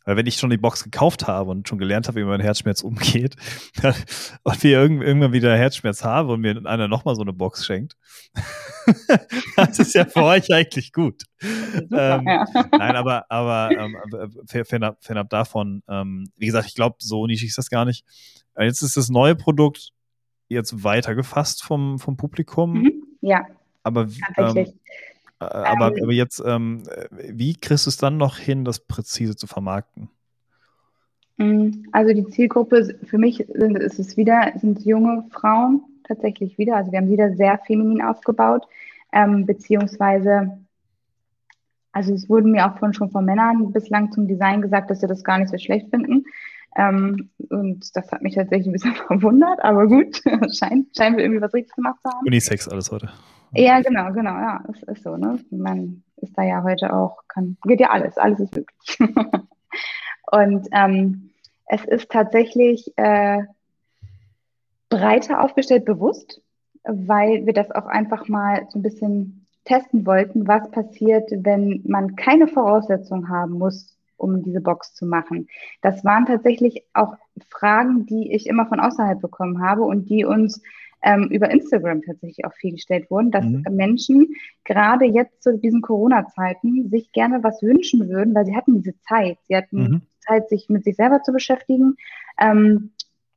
[0.05, 2.81] Weil wenn ich schon die Box gekauft habe und schon gelernt habe, wie man Herzschmerz
[2.81, 3.35] umgeht,
[4.43, 7.95] und wir irgendwann wieder Herzschmerz haben und mir einer nochmal so eine Box schenkt,
[9.55, 11.25] das ist ja für euch eigentlich gut.
[11.39, 12.45] Super, ähm, ja.
[12.71, 13.97] Nein, aber, aber ähm,
[14.47, 18.03] fernab, fernab davon, ähm, wie gesagt, ich glaube, so nischig ist das gar nicht.
[18.57, 19.91] Jetzt ist das neue Produkt
[20.47, 22.81] jetzt weiter gefasst vom, vom Publikum.
[22.81, 23.03] Mhm.
[23.21, 23.45] Ja.
[23.83, 24.65] Aber, ähm, äh,
[25.39, 29.47] aber, ähm, aber jetzt, ähm, wie kriegst du es dann noch hin, das präzise zu
[29.47, 30.09] vermarkten?
[31.37, 36.77] Mm, also die Zielgruppe für mich sind, ist es wieder, sind junge Frauen tatsächlich wieder.
[36.77, 38.65] Also wir haben wieder sehr feminin aufgebaut,
[39.11, 40.57] ähm, beziehungsweise,
[41.91, 45.07] also es wurden mir auch von, schon von Männern bislang zum Design gesagt, dass sie
[45.07, 46.25] das gar nicht so schlecht finden.
[46.77, 50.21] Ähm, und das hat mich tatsächlich ein bisschen verwundert, aber gut,
[50.57, 52.25] scheint, scheint irgendwie was richtig gemacht zu haben.
[52.25, 53.09] Unisex alles heute.
[53.53, 55.39] Ja, genau, genau, ja, das ist so, ne?
[55.49, 58.97] Man ist da ja heute auch, kann, geht ja alles, alles ist möglich.
[60.31, 61.29] und ähm,
[61.67, 63.43] es ist tatsächlich äh,
[64.89, 66.41] breiter aufgestellt, bewusst,
[66.83, 72.15] weil wir das auch einfach mal so ein bisschen testen wollten, was passiert, wenn man
[72.15, 75.47] keine Voraussetzung haben muss, um diese Box zu machen.
[75.81, 77.15] Das waren tatsächlich auch
[77.49, 80.61] Fragen, die ich immer von außerhalb bekommen habe und die uns
[81.05, 83.63] ähm, über Instagram tatsächlich auch viel gestellt wurden, dass mhm.
[83.69, 84.27] Menschen
[84.63, 89.37] gerade jetzt zu diesen Corona-Zeiten sich gerne was wünschen würden, weil sie hatten diese Zeit.
[89.47, 90.01] Sie hatten mhm.
[90.19, 91.95] Zeit, sich mit sich selber zu beschäftigen,
[92.39, 92.91] ähm,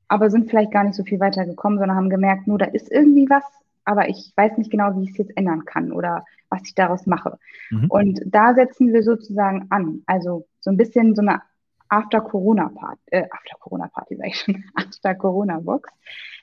[0.09, 2.91] aber sind vielleicht gar nicht so viel weiter gekommen, sondern haben gemerkt, nur da ist
[2.91, 3.45] irgendwie was,
[3.85, 7.07] aber ich weiß nicht genau, wie ich es jetzt ändern kann oder was ich daraus
[7.07, 7.39] mache.
[7.71, 7.87] Mhm.
[7.91, 10.03] Und da setzen wir sozusagen an.
[10.07, 11.43] Also so ein bisschen so eine
[11.89, 15.91] After-Corona-Party, äh, After-Corona-Party, sag ich schon, After-Corona-Box,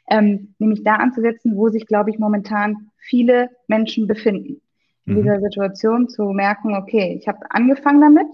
[0.10, 4.62] ähm, nämlich da anzusetzen, wo sich, glaube ich, momentan viele Menschen befinden.
[5.06, 5.18] In mhm.
[5.22, 8.28] dieser Situation zu merken, okay, ich habe angefangen damit,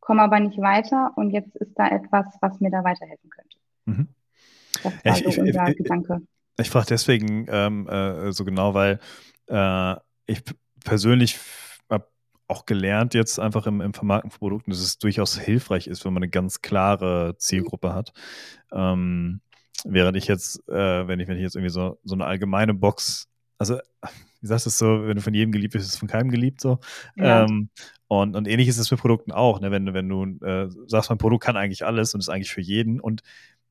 [0.00, 3.56] komme aber nicht weiter und jetzt ist da etwas, was mir da weiterhelfen könnte.
[3.86, 4.08] Mhm.
[4.82, 6.20] Das war ich, so unser ich, Gedanke.
[6.58, 8.98] Ich, ich frage deswegen ähm, äh, so genau, weil
[9.48, 9.94] äh,
[10.26, 10.42] ich
[10.84, 11.38] persönlich
[12.48, 16.12] auch gelernt jetzt einfach im, im Vermarkten von Produkten, dass es durchaus hilfreich ist, wenn
[16.12, 18.12] man eine ganz klare Zielgruppe hat.
[18.72, 19.40] Ähm,
[19.84, 23.28] während ich jetzt, äh, wenn ich, wenn ich jetzt irgendwie so, so eine allgemeine Box,
[23.58, 23.78] also
[24.40, 26.30] wie sagst du es so, wenn du von jedem geliebt bist, ist es von keinem
[26.30, 26.78] geliebt so.
[27.16, 27.44] Ja.
[27.44, 27.70] Ähm,
[28.08, 29.70] und, und ähnlich ist es mit Produkten auch, ne?
[29.70, 33.00] wenn, wenn du äh, sagst, mein Produkt kann eigentlich alles und ist eigentlich für jeden
[33.00, 33.22] und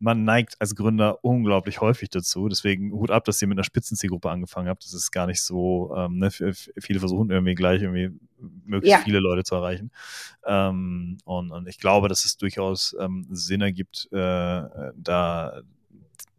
[0.02, 2.50] man neigt als Gründer unglaublich häufig dazu.
[2.50, 4.84] Deswegen Hut ab, dass ihr mit einer Spitzenzielgruppe angefangen habt.
[4.84, 8.10] Das ist gar nicht so, ähm, ne, viele versuchen irgendwie gleich irgendwie
[8.66, 9.04] möglichst ja.
[9.04, 9.92] viele Leute zu erreichen.
[10.46, 14.64] Ähm, und, und ich glaube, dass es durchaus ähm, Sinn ergibt, äh,
[14.96, 15.62] da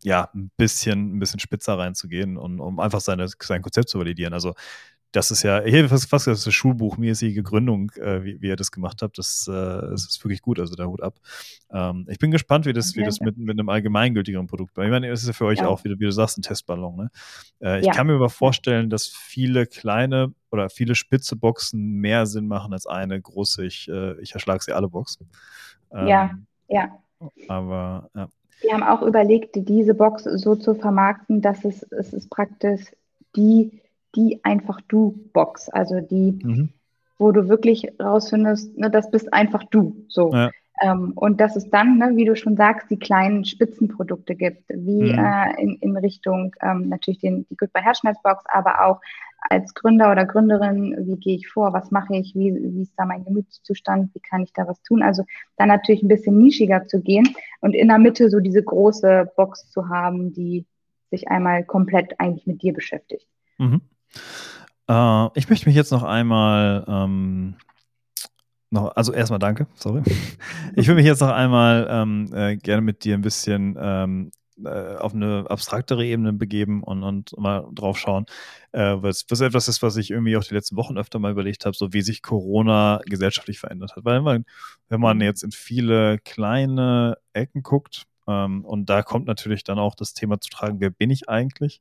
[0.03, 4.35] ja, ein bisschen, ein bisschen spitzer reinzugehen und um einfach seine, sein Konzept zu validieren.
[4.35, 4.55] Also
[5.13, 8.73] das ist ja, hier fast, fast das ist schulbuchmäßige Gründung, äh, wie, wie ihr das
[8.73, 9.19] gemacht habt.
[9.19, 11.15] Das, äh, das ist wirklich gut, also der Hut ab.
[11.71, 15.09] Ähm, ich bin gespannt, wie das, wie das mit, mit einem allgemeingültigeren Produkt, ich meine,
[15.09, 15.69] es ist ja für euch ja.
[15.69, 16.97] auch, wie, wie, du sagst, ein Testballon.
[16.97, 17.11] Ne?
[17.61, 17.93] Äh, ich ja.
[17.93, 22.87] kann mir aber vorstellen, dass viele kleine oder viele spitze Boxen mehr Sinn machen als
[22.87, 25.19] eine große, ich, äh, ich erschlage sie alle Box.
[25.93, 26.31] Ähm, ja,
[26.69, 26.99] ja.
[27.49, 28.29] Aber ja.
[28.63, 32.93] Wir haben auch überlegt, diese Box so zu vermarkten, dass es, es ist praktisch
[33.35, 33.82] die
[34.15, 36.69] die einfach du Box, also die, mhm.
[37.19, 40.05] wo du wirklich rausfindest, ne, das bist einfach du.
[40.09, 40.33] So.
[40.33, 40.51] Ja.
[40.81, 45.13] Ähm, und dass es dann, ne, wie du schon sagst, die kleinen Spitzenprodukte gibt, wie
[45.13, 45.19] mhm.
[45.19, 49.01] äh, in, in Richtung ähm, natürlich den, die Goodbye Herzschmerzbox, aber auch
[49.49, 53.05] als Gründer oder Gründerin, wie gehe ich vor, was mache ich, wie, wie ist da
[53.05, 55.03] mein Gemütszustand, wie kann ich da was tun?
[55.03, 55.25] Also
[55.57, 57.29] dann natürlich ein bisschen nischiger zu gehen
[57.61, 60.65] und in der Mitte so diese große Box zu haben, die
[61.11, 63.27] sich einmal komplett eigentlich mit dir beschäftigt.
[63.59, 63.81] Mhm.
[64.89, 67.57] Äh, ich möchte mich jetzt noch einmal ähm,
[68.71, 70.03] noch, also erstmal danke, sorry.
[70.77, 74.31] Ich würde mich jetzt noch einmal ähm, äh, gerne mit dir ein bisschen ähm,
[74.65, 78.25] äh, auf eine abstraktere Ebene begeben und, und mal drauf schauen,
[78.73, 81.67] äh, was, was etwas ist, was ich irgendwie auch die letzten Wochen öfter mal überlegt
[81.67, 84.05] habe, so wie sich Corona gesellschaftlich verändert hat.
[84.05, 84.45] Weil wenn man,
[84.89, 85.23] wenn man mhm.
[85.25, 90.41] jetzt in viele kleine Ecken guckt, ähm, und da kommt natürlich dann auch das Thema
[90.41, 91.81] zu tragen, wer bin ich eigentlich?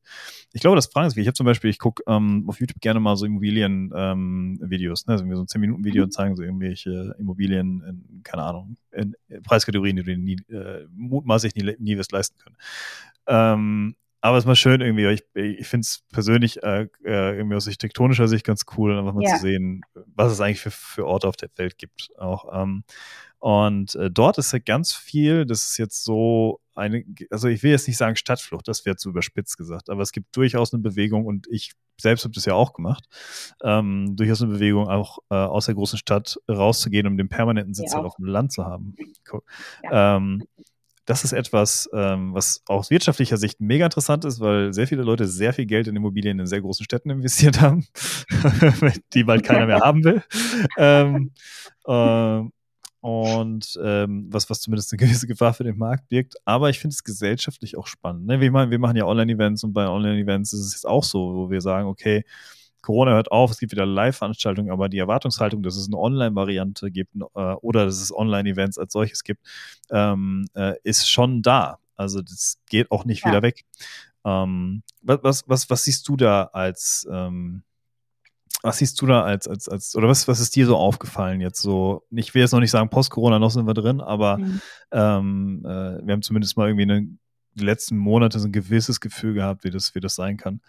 [0.53, 1.21] Ich glaube, das fragen Sie.
[1.21, 5.13] Ich habe zum Beispiel, ich gucke ähm, auf YouTube gerne mal so Immobilien-Videos, ähm, ne?
[5.13, 6.11] also so ein 10-Minuten-Video und mhm.
[6.11, 11.55] zeigen so irgendwelche Immobilien in, keine Ahnung, in, in Preiskategorien, die du nie, äh, mutmaßlich
[11.55, 12.57] nie, nie wirst leisten können.
[13.27, 17.55] Ähm, aber es ist mal schön irgendwie, ich, ich finde es persönlich äh, äh, irgendwie
[17.55, 19.35] aus architektonischer Sicht ganz cool, einfach mal ja.
[19.35, 19.81] zu sehen,
[20.15, 22.11] was es eigentlich für, für Orte auf der Welt gibt.
[22.19, 22.83] Auch ähm,
[23.41, 27.71] und äh, dort ist ja ganz viel, das ist jetzt so eine, also ich will
[27.71, 31.25] jetzt nicht sagen Stadtflucht, das wird zu überspitzt gesagt, aber es gibt durchaus eine Bewegung
[31.25, 33.05] und ich selbst habe das ja auch gemacht,
[33.63, 37.95] ähm, durchaus eine Bewegung auch äh, aus der großen Stadt rauszugehen, um den permanenten Sitz
[37.95, 38.95] halt auf dem Land zu haben.
[39.83, 40.17] Ja.
[40.17, 40.43] Ähm,
[41.05, 45.25] das ist etwas, ähm, was aus wirtschaftlicher Sicht mega interessant ist, weil sehr viele Leute
[45.25, 47.87] sehr viel Geld in Immobilien in sehr großen Städten investiert haben,
[49.13, 50.23] die bald keiner mehr haben will.
[50.77, 51.31] Ähm,
[51.87, 52.43] äh,
[53.01, 56.35] und ähm, was, was zumindest eine gewisse Gefahr für den Markt birgt.
[56.45, 58.27] Aber ich finde es gesellschaftlich auch spannend.
[58.27, 58.39] Ne?
[58.39, 61.49] Wir, machen, wir machen ja Online-Events und bei Online-Events ist es jetzt auch so, wo
[61.49, 62.23] wir sagen, okay,
[62.81, 67.15] Corona hört auf, es gibt wieder Live-Veranstaltungen, aber die Erwartungshaltung, dass es eine Online-Variante gibt
[67.15, 69.41] äh, oder dass es Online-Events als solches gibt,
[69.91, 71.79] ähm, äh, ist schon da.
[71.95, 73.31] Also das geht auch nicht ja.
[73.31, 73.65] wieder weg.
[74.25, 77.63] Ähm, was, was, was siehst du da als ähm,
[78.61, 81.61] was siehst du da als, als, als, oder was, was ist dir so aufgefallen jetzt
[81.61, 82.03] so?
[82.11, 84.61] Ich will jetzt noch nicht sagen, Post-Corona noch sind wir drin, aber mhm.
[84.91, 87.07] ähm, äh, wir haben zumindest mal irgendwie eine,
[87.55, 90.61] die letzten Monate so ein gewisses Gefühl gehabt, wie das, wie das sein kann.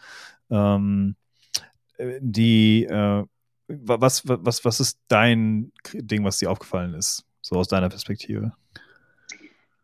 [0.51, 1.17] Ähm,
[1.99, 3.25] äh, die, äh,
[3.69, 8.53] was, was, was ist dein Ding, was dir aufgefallen ist, so aus deiner Perspektive?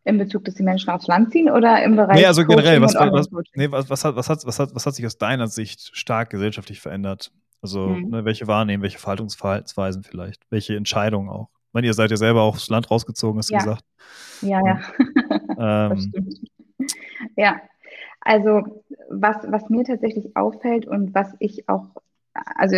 [0.09, 2.17] in Bezug, dass die Menschen aufs Land ziehen oder im Bereich.
[2.17, 4.95] Nee, also generell, was, was, nee, was, was, hat, was, hat, was, hat, was hat
[4.95, 7.31] sich aus deiner Sicht stark gesellschaftlich verändert?
[7.61, 8.11] Also, mhm.
[8.11, 11.49] ne, welche wahrnehmen, welche Verhaltensweisen vielleicht, welche Entscheidungen auch.
[11.69, 13.85] Ich meine, ihr seid ja selber auch aufs Land rausgezogen, hast du gesagt.
[14.41, 14.81] Ja, ja.
[15.59, 15.91] ja.
[15.93, 16.13] ähm.
[17.37, 17.61] ja,
[18.21, 21.87] also was, was mir tatsächlich auffällt und was ich auch,
[22.33, 22.77] also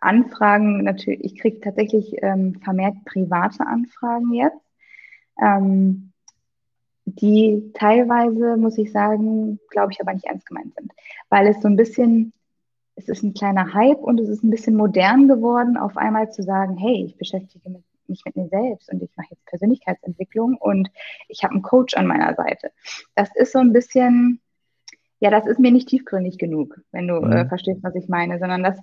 [0.00, 4.56] Anfragen natürlich, ich kriege tatsächlich ähm, vermehrt private Anfragen jetzt,
[5.42, 6.12] ähm,
[7.06, 10.92] die teilweise, muss ich sagen, glaube ich, aber nicht ernst gemeint sind,
[11.28, 12.32] weil es so ein bisschen
[12.96, 16.42] es ist ein kleiner Hype und es ist ein bisschen modern geworden, auf einmal zu
[16.42, 17.70] sagen, hey, ich beschäftige
[18.06, 20.90] mich mit mir selbst und ich mache jetzt Persönlichkeitsentwicklung und
[21.28, 22.70] ich habe einen Coach an meiner Seite.
[23.14, 24.40] Das ist so ein bisschen,
[25.20, 27.32] ja, das ist mir nicht tiefgründig genug, wenn du äh, mhm.
[27.32, 28.78] äh, verstehst, was ich meine, sondern dass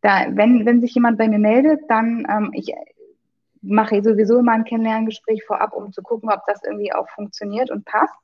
[0.00, 2.74] da, wenn, wenn sich jemand bei mir meldet, dann ähm, ich
[3.62, 7.84] mache sowieso immer ein Kennenlerngespräch vorab, um zu gucken, ob das irgendwie auch funktioniert und
[7.84, 8.14] passt.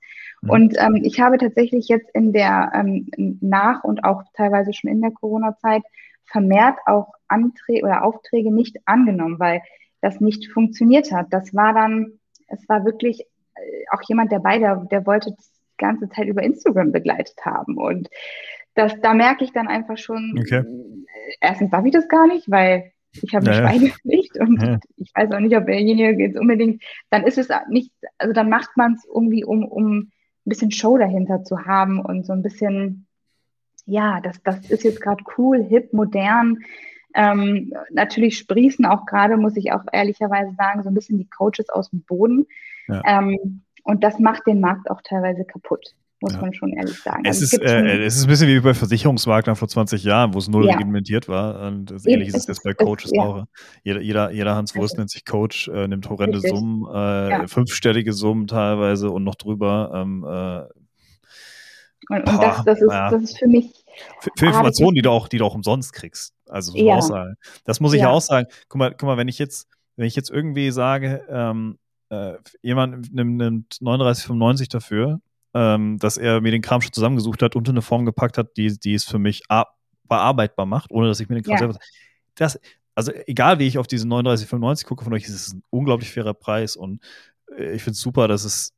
[0.43, 0.51] Mhm.
[0.51, 3.09] Und ähm, ich habe tatsächlich jetzt in der ähm,
[3.41, 5.83] nach und auch teilweise schon in der Corona-Zeit
[6.25, 9.63] vermehrt auch Anträge oder Aufträge nicht angenommen, weil
[10.01, 11.27] das nicht funktioniert hat.
[11.31, 12.19] Das war dann,
[12.49, 15.37] es war wirklich äh, auch jemand dabei, der, der wollte die
[15.79, 17.77] ganze Zeit über Instagram begleitet haben.
[17.77, 18.09] Und
[18.75, 20.59] das, da merke ich dann einfach schon, okay.
[20.59, 21.05] Äh,
[21.41, 23.69] erstens darf ich das gar nicht, weil ich habe eine naja.
[23.69, 24.79] Schweigepflicht und ja.
[24.97, 28.77] ich weiß auch nicht, ob derjenige jetzt unbedingt, dann ist es nicht, also dann macht
[28.77, 30.11] man es irgendwie, um, um ein
[30.45, 33.07] bisschen Show dahinter zu haben und so ein bisschen,
[33.87, 36.59] ja, das, das ist jetzt gerade cool, hip, modern.
[37.15, 41.69] Ähm, natürlich sprießen auch gerade, muss ich auch ehrlicherweise sagen, so ein bisschen die Coaches
[41.71, 42.47] aus dem Boden.
[42.87, 43.03] Ja.
[43.07, 46.41] Ähm, und das macht den Markt auch teilweise kaputt muss ja.
[46.41, 47.23] man schon ehrlich sagen.
[47.25, 50.39] Es, also ist, äh, es ist ein bisschen wie bei Versicherungsmaklern vor 20 Jahren, wo
[50.39, 50.73] es null ja.
[50.73, 51.67] reglementiert war.
[51.67, 53.45] Und ähnlich ist es jetzt bei Coaches ist, auch.
[53.85, 56.51] Jeder, jeder, jeder Hans Wurst nennt sich Coach, äh, nimmt horrende Richtig.
[56.51, 57.47] Summen, äh, ja.
[57.47, 59.93] fünfstellige Summen teilweise und noch drüber.
[59.95, 60.79] Ähm, äh,
[62.11, 63.85] und, und das, das, ist, das ist für mich.
[64.21, 66.33] Für, für Informationen, die du auch, die du auch umsonst kriegst.
[66.47, 67.37] Also so Aussagen.
[67.65, 68.49] Das muss ich ja auch sagen.
[68.69, 71.79] Guck mal, guck mal, wenn ich jetzt, wenn ich jetzt irgendwie sage, ähm,
[72.11, 75.21] äh, jemand nimmt, nimmt 39,95 dafür,
[75.55, 78.57] ähm, dass er mir den Kram schon zusammengesucht hat und in eine Form gepackt hat,
[78.57, 79.43] die, die ist für mich
[80.05, 81.59] bearbeitbar macht, ohne dass ich mir den Kram ja.
[81.59, 81.79] selber.
[82.35, 82.59] Das,
[82.95, 86.35] also egal wie ich auf diese 39,95 gucke von euch, ist es ein unglaublich fairer
[86.35, 87.01] Preis und
[87.57, 88.73] äh, ich finde es super, dass es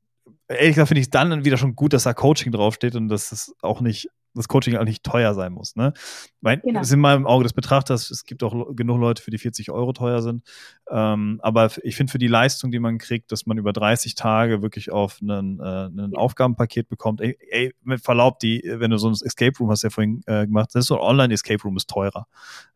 [0.48, 3.32] ehrlich gesagt finde ich es dann wieder schon gut, dass da Coaching draufsteht und dass
[3.32, 5.76] es auch nicht das Coaching auch nicht teuer sein muss.
[5.76, 5.92] Ne?
[6.40, 6.80] Mein, genau.
[6.80, 9.92] ist in meinem Auge des Betrachters, es gibt auch genug Leute, für die 40 Euro
[9.92, 10.42] teuer sind.
[10.90, 14.62] Ähm, aber ich finde für die Leistung, die man kriegt, dass man über 30 Tage
[14.62, 19.08] wirklich auf einen, äh, ein Aufgabenpaket bekommt, ey, ey, mit Verlaub, die, wenn du so
[19.08, 21.88] ein Escape Room hast ja vorhin äh, gemacht, das ist so ein Online-Escape Room ist
[21.88, 22.26] teurer.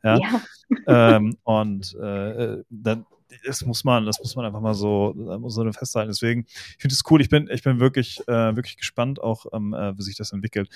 [0.03, 0.19] Ja.
[0.19, 1.17] ja.
[1.17, 3.07] ähm, und äh, dann,
[3.45, 5.15] das muss man, das muss man einfach mal so,
[5.49, 6.11] so festhalten.
[6.11, 7.21] Deswegen, ich finde es cool.
[7.21, 10.69] Ich bin, ich bin wirklich, äh, wirklich gespannt, auch ähm, äh, wie sich das entwickelt.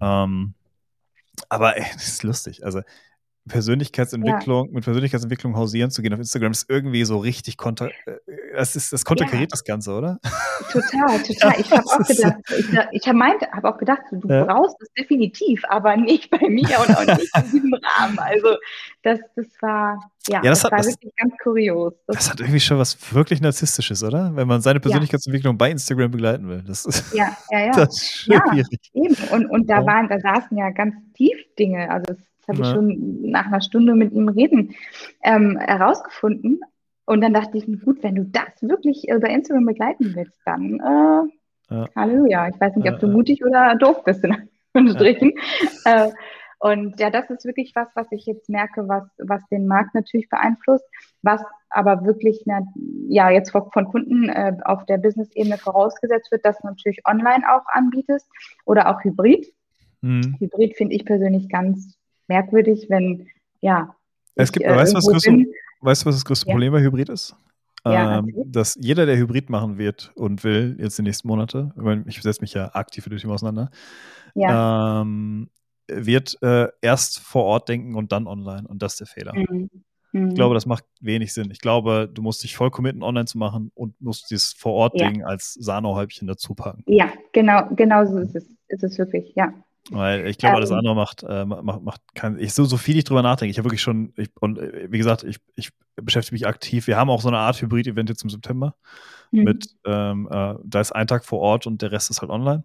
[0.00, 0.54] Ähm,
[1.48, 2.64] aber ey, das ist lustig.
[2.64, 2.82] Also
[3.48, 4.72] Persönlichkeitsentwicklung, ja.
[4.72, 8.18] mit Persönlichkeitsentwicklung hausieren zu gehen auf Instagram ist irgendwie so richtig konter, äh,
[8.54, 9.54] das ist, das konterkariert ja.
[9.54, 10.18] das Ganze, oder?
[10.70, 11.60] Total, total.
[11.60, 13.18] Ich habe auch gedacht, ich, ich habe
[13.52, 17.50] hab auch gedacht, du brauchst es definitiv, aber nicht bei mir und auch nicht in
[17.50, 18.18] diesem Rahmen.
[18.18, 18.56] Also
[19.02, 21.94] das, das war, ja, das, das hat, war das, wirklich ganz kurios.
[22.06, 24.34] Das, das, hat irgendwie schon was wirklich Narzisstisches, oder?
[24.34, 26.62] Wenn man seine Persönlichkeitsentwicklung bei Instagram begleiten will.
[26.66, 27.72] Das ist, ja, ja, ja.
[27.72, 28.90] Das ist schwierig.
[28.92, 29.16] Eben.
[29.30, 31.90] Und, und da waren, da saßen ja ganz tief Dinge.
[31.90, 32.18] Also es
[32.48, 32.64] habe ja.
[32.64, 34.74] ich schon nach einer Stunde mit ihm reden
[35.22, 36.60] ähm, herausgefunden.
[37.04, 41.74] Und dann dachte ich, gut, wenn du das wirklich über Instagram begleiten willst, dann äh,
[41.74, 41.88] ja.
[41.94, 42.48] Halleluja.
[42.48, 44.36] Ich weiß nicht, ob du mutig oder doof bist in
[44.74, 45.32] Anführungsstrichen.
[45.84, 46.10] Äh,
[46.60, 50.28] und ja, das ist wirklich was, was ich jetzt merke, was, was den Markt natürlich
[50.28, 50.84] beeinflusst,
[51.22, 52.62] was aber wirklich na,
[53.08, 57.66] ja jetzt von, Kunden äh, auf der Business-Ebene vorausgesetzt wird, dass du natürlich online auch
[57.66, 58.28] anbietest
[58.64, 59.46] oder auch Hybrid.
[60.00, 60.36] Mhm.
[60.40, 61.97] Hybrid finde ich persönlich ganz
[62.28, 63.28] merkwürdig, wenn,
[63.60, 63.94] ja.
[64.34, 65.46] Es gibt, ich, äh, weißt, was größte,
[65.80, 66.52] weißt du, was das größte ja.
[66.52, 67.34] Problem bei Hybrid ist?
[67.84, 71.72] Ja, ähm, dass jeder, der Hybrid machen wird und will, jetzt die nächsten Monate,
[72.06, 73.70] ich setze mich ja aktiv mit dem Thema auseinander,
[74.34, 75.00] ja.
[75.00, 75.48] ähm,
[75.86, 78.68] wird äh, erst vor Ort denken und dann online.
[78.68, 79.34] Und das ist der Fehler.
[79.34, 79.70] Mhm.
[80.12, 80.28] Mhm.
[80.28, 81.50] Ich glaube, das macht wenig Sinn.
[81.50, 85.26] Ich glaube, du musst dich voll committen, online zu machen und musst dieses Vor-Ort-Ding ja.
[85.26, 86.82] als Sahnehäubchen dazu packen.
[86.86, 89.52] Ja, genau, genau so ist es, ist es wirklich, ja.
[89.90, 90.78] Weil ich glaube, alles ähm.
[90.78, 93.50] andere macht, äh, macht, macht kein, ich so, so viel ich drüber nachdenke.
[93.50, 96.86] Ich habe wirklich schon, ich, und äh, wie gesagt, ich, ich beschäftige mich aktiv.
[96.86, 98.74] Wir haben auch so eine Art Hybrid-Event jetzt im September.
[99.30, 99.44] Mhm.
[99.44, 102.64] Mit, ähm, äh, da ist ein Tag vor Ort und der Rest ist halt online.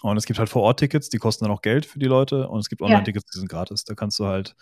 [0.00, 2.48] Und es gibt halt Vor-Ort-Tickets, die kosten dann auch Geld für die Leute.
[2.48, 3.84] Und es gibt Online-Tickets, die sind gratis.
[3.84, 4.56] Da kannst du halt,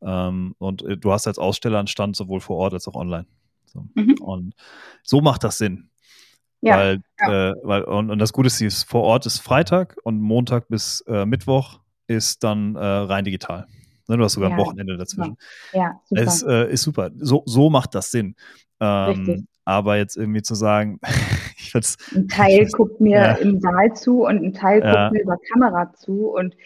[0.00, 3.26] ähm, und äh, du hast als Aussteller einen Stand sowohl vor Ort als auch online.
[3.66, 3.86] So.
[3.94, 4.14] Mhm.
[4.20, 4.54] Und
[5.02, 5.89] so macht das Sinn.
[6.62, 7.50] Ja, weil, ja.
[7.50, 11.02] Äh, weil und, und, das Gute ist, ist, vor Ort ist Freitag und Montag bis
[11.08, 13.66] äh, Mittwoch ist dann äh, rein digital.
[14.08, 15.36] Ne, du hast sogar ja, ein Wochenende dazwischen.
[15.72, 16.22] Ja, super.
[16.22, 17.10] Es äh, ist super.
[17.16, 18.34] So, so macht das Sinn.
[18.80, 20.98] Ähm, aber jetzt irgendwie zu sagen,
[21.56, 25.92] ich ein Teil guckt mir im Saal zu und ein Teil guckt mir über Kamera
[25.94, 26.56] zu und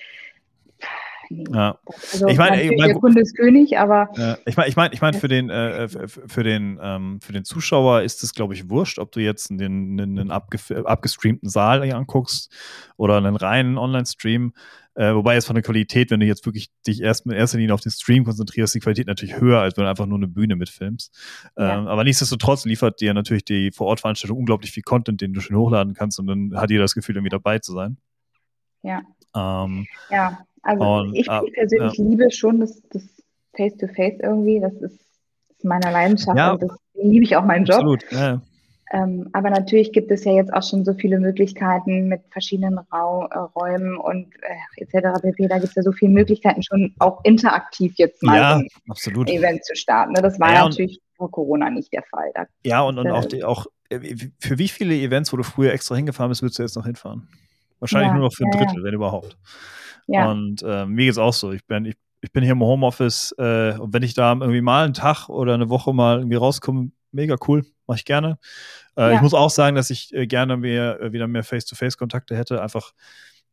[1.30, 1.44] nee.
[1.52, 1.78] Ja.
[2.12, 4.08] Also ich meine, ich mein, der Kunde ist König, aber.
[4.16, 4.38] Ja.
[4.46, 8.02] Ich meine, ich meine, ich meine, für den, äh, für den, ähm, für den Zuschauer
[8.02, 12.52] ist es, glaube ich, wurscht, ob du jetzt einen, einen abgestreamten Saal anguckst
[12.96, 14.52] oder einen reinen Online-Stream.
[14.96, 17.74] Äh, wobei jetzt von der Qualität, wenn du jetzt wirklich dich erst in erster Linie
[17.74, 20.54] auf den Stream konzentrierst, die Qualität natürlich höher, als wenn du einfach nur eine Bühne
[20.54, 21.12] mitfilmst.
[21.58, 21.78] Ja.
[21.78, 25.94] Ähm, aber nichtsdestotrotz liefert dir natürlich die Vorortveranstaltung unglaublich viel Content, den du schon hochladen
[25.94, 27.96] kannst und dann hat jeder das Gefühl, irgendwie dabei zu sein.
[28.82, 29.02] Ja.
[29.34, 30.38] Ähm, ja.
[30.64, 32.04] Also und, ich, ich persönlich ja.
[32.04, 33.02] liebe schon das, das
[33.56, 34.60] Face-to-Face irgendwie.
[34.60, 35.00] Das ist,
[35.50, 36.52] ist meiner Leidenschaft ja.
[36.52, 37.76] und das liebe ich auch meinen Job.
[37.76, 38.40] Absolut, ja.
[38.92, 43.26] Ähm, aber natürlich gibt es ja jetzt auch schon so viele Möglichkeiten mit verschiedenen Rau
[43.26, 45.20] äh, Räumen und äh, etc.
[45.20, 45.48] pp.
[45.48, 49.28] Da gibt es ja so viele Möglichkeiten schon auch interaktiv jetzt mal ja, ein absolut.
[49.28, 50.12] Event zu starten.
[50.12, 50.22] Ne?
[50.22, 52.30] Das war ja, natürlich vor Corona nicht der Fall.
[52.34, 53.98] Da, ja, und, und auch, die, auch äh,
[54.38, 57.28] für wie viele Events, wo du früher extra hingefahren bist, würdest du jetzt noch hinfahren?
[57.80, 59.36] Wahrscheinlich nur noch für ein Drittel, wenn überhaupt.
[60.07, 60.30] Ja.
[60.30, 61.52] Und äh, mir es auch so.
[61.52, 64.84] Ich bin, ich, ich bin hier im Homeoffice äh, und wenn ich da irgendwie mal
[64.84, 68.38] einen Tag oder eine Woche mal irgendwie rauskomme, mega cool, mache ich gerne.
[68.96, 69.12] Äh, ja.
[69.12, 72.92] Ich muss auch sagen, dass ich äh, gerne mehr, äh, wieder mehr Face-to-Face-Kontakte hätte, einfach.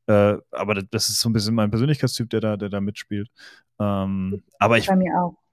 [0.08, 3.30] Äh, aber das ist so ein bisschen mein Persönlichkeitstyp, der da, der da mitspielt.
[3.80, 4.90] Ähm, aber ich,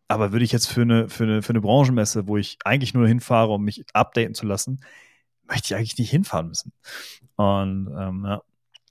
[0.09, 3.07] aber würde ich jetzt für eine, für, eine, für eine Branchenmesse, wo ich eigentlich nur
[3.07, 4.81] hinfahre, um mich updaten zu lassen,
[5.47, 6.73] möchte ich eigentlich nicht hinfahren müssen.
[7.37, 8.43] Und ähm, ja,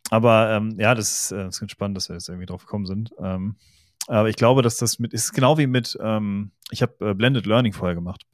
[0.09, 2.85] aber ähm, ja, das, äh, das ist ganz spannend, dass wir jetzt irgendwie drauf gekommen
[2.85, 3.11] sind.
[3.19, 3.55] Ähm,
[4.07, 7.45] aber ich glaube, dass das mit ist genau wie mit, ähm, ich habe äh, Blended
[7.45, 8.25] Learning vorher gemacht.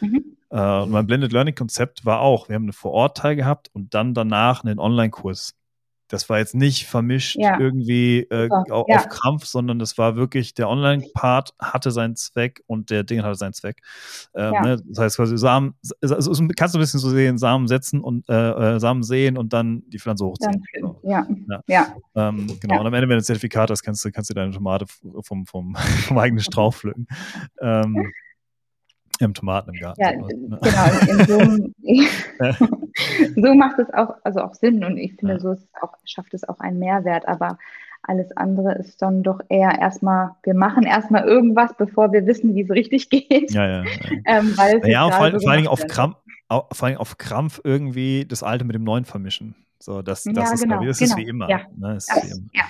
[0.00, 0.36] Mhm.
[0.50, 4.14] Äh, und mein Blended Learning Konzept war auch, wir haben einen Vor-Ort-Teil gehabt und dann
[4.14, 5.54] danach einen Online-Kurs.
[6.08, 7.58] Das war jetzt nicht vermischt ja.
[7.58, 8.96] irgendwie äh, auf, ja.
[8.96, 13.34] auf, Krampf, sondern das war wirklich, der Online-Part hatte seinen Zweck und der Ding hatte
[13.34, 13.80] seinen Zweck.
[14.34, 14.62] Ähm, ja.
[14.62, 14.82] ne?
[14.86, 18.74] Das heißt quasi Samen, also kannst du ein bisschen so sehen, Samen setzen und äh,
[18.74, 20.62] äh Samen sehen und dann die Pflanze hochziehen.
[20.80, 21.26] Dann, ja.
[21.66, 21.94] ja.
[22.14, 22.80] Ähm, genau.
[22.80, 24.86] Und am Ende, wenn du ein Zertifikat hast, kannst du, kannst du deine Tomate
[25.22, 25.74] vom, vom,
[26.06, 27.06] vom eigenen Strauch pflücken.
[27.60, 28.12] Ähm,
[29.20, 30.00] im Tomaten im Garten.
[30.00, 30.26] Ja, ne?
[30.28, 30.58] genau.
[31.26, 31.40] So,
[33.42, 35.40] so, macht es auch, also auch Sinn und ich finde, ja.
[35.40, 37.58] so ist auch, schafft es auch einen Mehrwert, aber
[38.02, 42.62] alles andere ist dann doch eher erstmal, wir machen erstmal irgendwas, bevor wir wissen, wie
[42.62, 43.52] es richtig geht.
[43.52, 43.84] Ja, ja.
[43.84, 43.90] Ja,
[44.26, 46.16] ähm, weil ja vor, allem, vor allen Dingen auf Krampf,
[46.48, 49.54] vor allem auf Krampf irgendwie das Alte mit dem Neuen vermischen.
[49.78, 51.10] So, das, das, ja, ist, genau, das genau.
[51.10, 51.50] ist wie immer.
[51.50, 51.94] Ja, ne?
[51.94, 52.48] das, wie immer.
[52.52, 52.64] ja.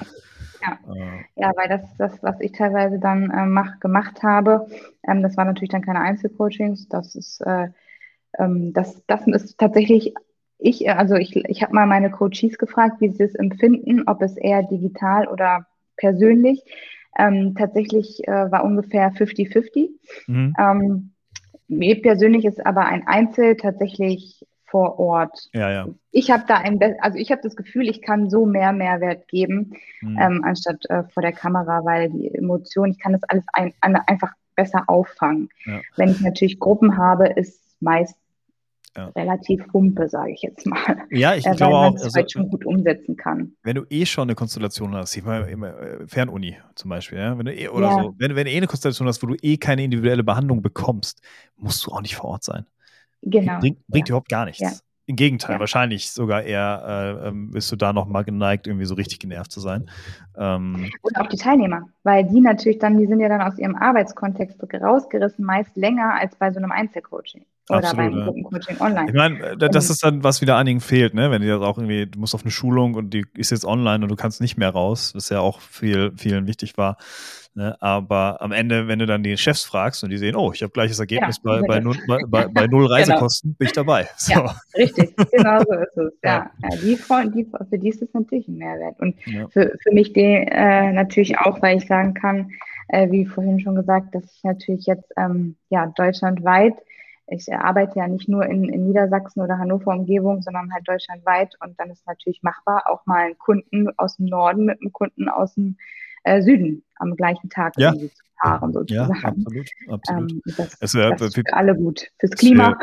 [0.66, 0.78] Ja.
[0.94, 1.24] Äh.
[1.36, 4.66] ja, weil das, das, was ich teilweise dann äh, mach, gemacht habe,
[5.06, 7.68] ähm, das war natürlich dann keine Einzelcoachings, das ist, äh,
[8.38, 10.14] ähm, das, das ist tatsächlich,
[10.58, 14.36] ich, also ich, ich habe mal meine Coaches gefragt, wie sie es empfinden, ob es
[14.36, 16.62] eher digital oder persönlich.
[17.18, 19.88] Ähm, tatsächlich äh, war ungefähr 50-50.
[20.26, 20.54] Mhm.
[20.58, 21.12] Ähm,
[21.68, 24.46] mir persönlich ist aber ein Einzel tatsächlich
[24.76, 25.48] vor Ort.
[25.54, 25.88] Ja, ja.
[26.10, 29.72] Ich habe da ein, also ich habe das Gefühl, ich kann so mehr Mehrwert geben,
[30.02, 30.18] mhm.
[30.20, 33.96] ähm, anstatt äh, vor der Kamera, weil die Emotionen, ich kann das alles ein, ein,
[33.96, 35.48] einfach besser auffangen.
[35.64, 35.80] Ja.
[35.96, 38.16] Wenn ich natürlich Gruppen habe, ist meist
[38.94, 39.08] ja.
[39.16, 41.06] relativ humpe, sage ich jetzt mal.
[41.10, 41.92] Ja, ich äh, glaube auch.
[41.92, 43.52] Also, halt schon gut umsetzen kann.
[43.62, 47.46] Wenn du eh schon eine Konstellation hast, ich meine, äh, Fernuni zum Beispiel, ja, wenn
[47.46, 48.02] du eh, oder ja.
[48.02, 51.22] so, wenn, wenn du eh eine Konstellation hast, wo du eh keine individuelle Behandlung bekommst,
[51.56, 52.66] musst du auch nicht vor Ort sein.
[53.22, 53.58] Genau.
[53.60, 54.12] Bringt, bringt ja.
[54.12, 54.60] überhaupt gar nichts.
[54.60, 54.70] Ja.
[55.08, 55.60] Im Gegenteil, ja.
[55.60, 59.52] wahrscheinlich sogar eher äh, ähm, bist du da noch mal geneigt, irgendwie so richtig genervt
[59.52, 59.88] zu sein.
[60.36, 63.76] Ähm, und auch die Teilnehmer, weil die natürlich dann, die sind ja dann aus ihrem
[63.76, 67.44] Arbeitskontext rausgerissen, meist länger als bei so einem Einzelcoaching.
[67.68, 69.08] Oder Absolut, beim Gruppencoaching online.
[69.08, 71.30] Ich meine, äh, das ist dann, was wieder einigen fehlt, ne?
[71.30, 74.04] Wenn die das auch irgendwie, du musst auf eine Schulung und die ist jetzt online
[74.04, 76.96] und du kannst nicht mehr raus, was ja auch viel, vielen wichtig war.
[77.56, 77.74] Ne?
[77.80, 80.72] Aber am Ende, wenn du dann die Chefs fragst und die sehen, oh, ich habe
[80.72, 82.94] gleiches Ergebnis ja, bei, bei, null, bei, bei, null genau.
[82.94, 83.56] Reisekosten, genau.
[83.58, 84.08] bin ich dabei.
[84.18, 84.32] So.
[84.34, 86.12] Ja, richtig, genau so ist es.
[86.22, 86.50] Ja.
[86.62, 86.68] ja.
[86.82, 86.96] die,
[87.34, 89.00] die, für die ist es natürlich ein Mehrwert.
[89.00, 89.16] Und
[89.52, 92.50] für, für mich den, äh, natürlich auch, weil ich sagen kann,
[92.88, 96.74] äh, wie vorhin schon gesagt, dass ich natürlich jetzt ähm, ja, deutschlandweit
[97.28, 101.78] ich arbeite ja nicht nur in, in Niedersachsen oder Hannover Umgebung, sondern halt deutschlandweit und
[101.80, 105.54] dann ist natürlich machbar, auch mal einen Kunden aus dem Norden mit einem Kunden aus
[105.54, 105.76] dem
[106.22, 107.92] äh, Süden am gleichen Tag ja.
[107.92, 109.14] zu fahren, sozusagen.
[109.14, 109.68] Ja, absolut.
[109.88, 110.32] absolut.
[110.32, 112.06] Ähm, das, es wär, das ist für alle gut.
[112.18, 112.78] Fürs Klima.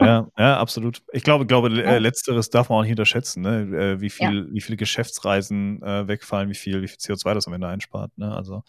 [0.00, 1.02] ja, ja, absolut.
[1.12, 1.98] Ich glaube, glaube ja.
[1.98, 3.60] letzteres darf man auch nicht unterschätzen, ne?
[3.76, 4.54] Äh, wie, viel, ja.
[4.54, 8.16] wie viele Geschäftsreisen äh, wegfallen, wie viel, wie viel CO2 das am Ende einspart.
[8.16, 8.34] Ne?
[8.34, 8.62] Also,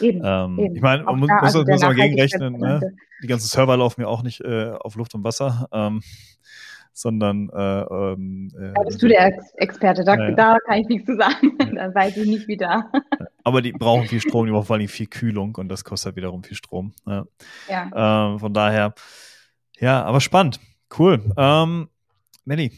[0.00, 0.76] eben, ähm, eben.
[0.76, 2.80] Ich meine, man muss, also muss, muss man gegenrechnen, ne?
[3.22, 5.68] die ganzen Server laufen ja auch nicht äh, auf Luft und Wasser.
[5.72, 6.02] Ähm,
[6.92, 10.88] sondern äh, ähm, äh, Da bist du der Ex Experte, da, äh, da, kann ich
[10.88, 11.56] nichts zu sagen.
[11.74, 12.90] da weiß ich nicht, wie da.
[13.44, 16.42] Aber die brauchen viel Strom, die brauchen vor allem viel Kühlung und das kostet wiederum
[16.42, 16.92] viel Strom.
[17.06, 17.24] Ja.
[17.68, 18.32] ja.
[18.32, 18.94] Ähm, von daher,
[19.78, 20.60] ja, aber spannend.
[20.98, 21.32] Cool.
[21.36, 21.88] Ähm,
[22.44, 22.72] Melli,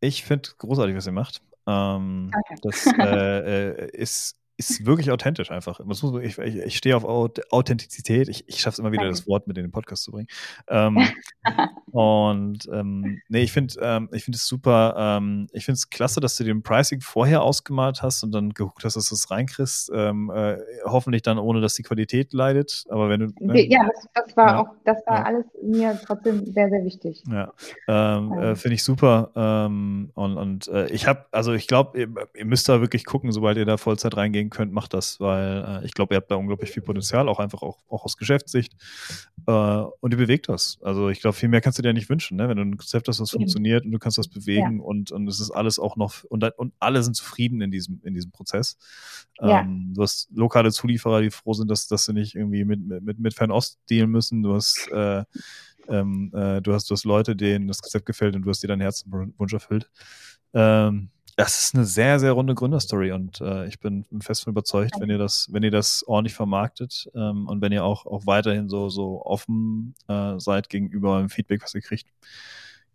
[0.00, 1.42] ich finde großartig, was ihr macht.
[1.66, 2.56] Ähm, okay.
[2.62, 4.36] Das äh, äh, ist
[4.70, 5.80] ist wirklich authentisch einfach.
[6.22, 8.28] Ich, ich, ich stehe auf Authentizität.
[8.28, 10.28] Ich, ich schaffe es immer wieder, das Wort mit in den Podcast zu bringen.
[10.68, 10.98] Ähm,
[11.90, 14.94] und ähm, nee, ich finde ähm, ich finde es super.
[14.96, 18.84] Ähm, ich finde es klasse, dass du den Pricing vorher ausgemalt hast und dann geguckt
[18.84, 19.90] hast, dass du es reinkriegst.
[19.94, 22.84] Ähm, äh, hoffentlich dann, ohne dass die Qualität leidet.
[22.88, 23.32] Aber wenn du.
[23.40, 25.24] Ne, ja, das, das war ja, auch, das war ja.
[25.24, 27.22] alles mir trotzdem sehr, sehr wichtig.
[27.30, 27.52] Ja.
[27.88, 29.30] Ähm, äh, finde ich super.
[29.34, 33.56] und und äh, ich habe, also ich glaube, ihr, ihr müsst da wirklich gucken, sobald
[33.56, 36.70] ihr da Vollzeit reingehen könnt, macht das, weil äh, ich glaube, ihr habt da unglaublich
[36.70, 38.74] viel Potenzial, auch einfach auch, auch aus Geschäftssicht.
[39.46, 40.78] Äh, und ihr bewegt das.
[40.82, 42.48] Also ich glaube, viel mehr kannst du dir nicht wünschen, ne?
[42.48, 44.82] wenn du ein Konzept hast, das funktioniert und du kannst das bewegen ja.
[44.84, 48.14] und, und es ist alles auch noch, und, und alle sind zufrieden in diesem, in
[48.14, 48.76] diesem Prozess.
[49.40, 49.60] Ja.
[49.60, 53.18] Ähm, du hast lokale Zulieferer, die froh sind, dass, dass sie nicht irgendwie mit, mit,
[53.18, 54.42] mit Fernost dealen müssen.
[54.42, 55.24] Du hast äh,
[55.88, 58.68] ähm, äh, du hast, du hast Leute, denen das Konzept gefällt und du hast dir
[58.68, 59.90] deinen Herzenwunsch erfüllt.
[60.54, 64.94] Ähm, das ist eine sehr, sehr runde Gründerstory und äh, ich bin fest von überzeugt,
[65.00, 68.68] wenn ihr das, wenn ihr das ordentlich vermarktet ähm, und wenn ihr auch, auch weiterhin
[68.68, 72.06] so, so offen äh, seid gegenüber dem Feedback, was ihr kriegt,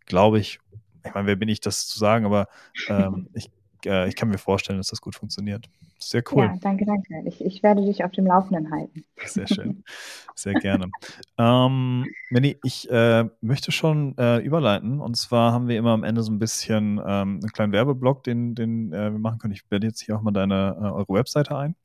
[0.06, 0.60] glaube ich,
[1.06, 2.48] ich meine, wer bin ich, das zu sagen, aber
[2.90, 3.50] ähm, ich
[3.86, 5.70] äh, ich kann mir vorstellen, dass das gut funktioniert.
[6.00, 6.44] Sehr cool.
[6.44, 7.24] Ja, danke, danke.
[7.26, 9.04] Ich, ich werde dich auf dem Laufenden halten.
[9.26, 9.84] Sehr schön.
[10.36, 10.92] Sehr gerne.
[11.40, 15.02] ähm, Manny, ich äh, möchte schon äh, überleiten.
[15.02, 18.54] Und zwar haben wir immer am Ende so ein bisschen ähm, einen kleinen Werbeblock, den,
[18.54, 19.56] den äh, wir machen können.
[19.56, 21.76] Ich werde jetzt hier auch mal deine, äh, eure Webseite ein.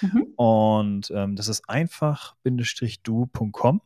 [0.00, 0.26] Mhm.
[0.36, 3.80] Und ähm, das ist einfach-du.com.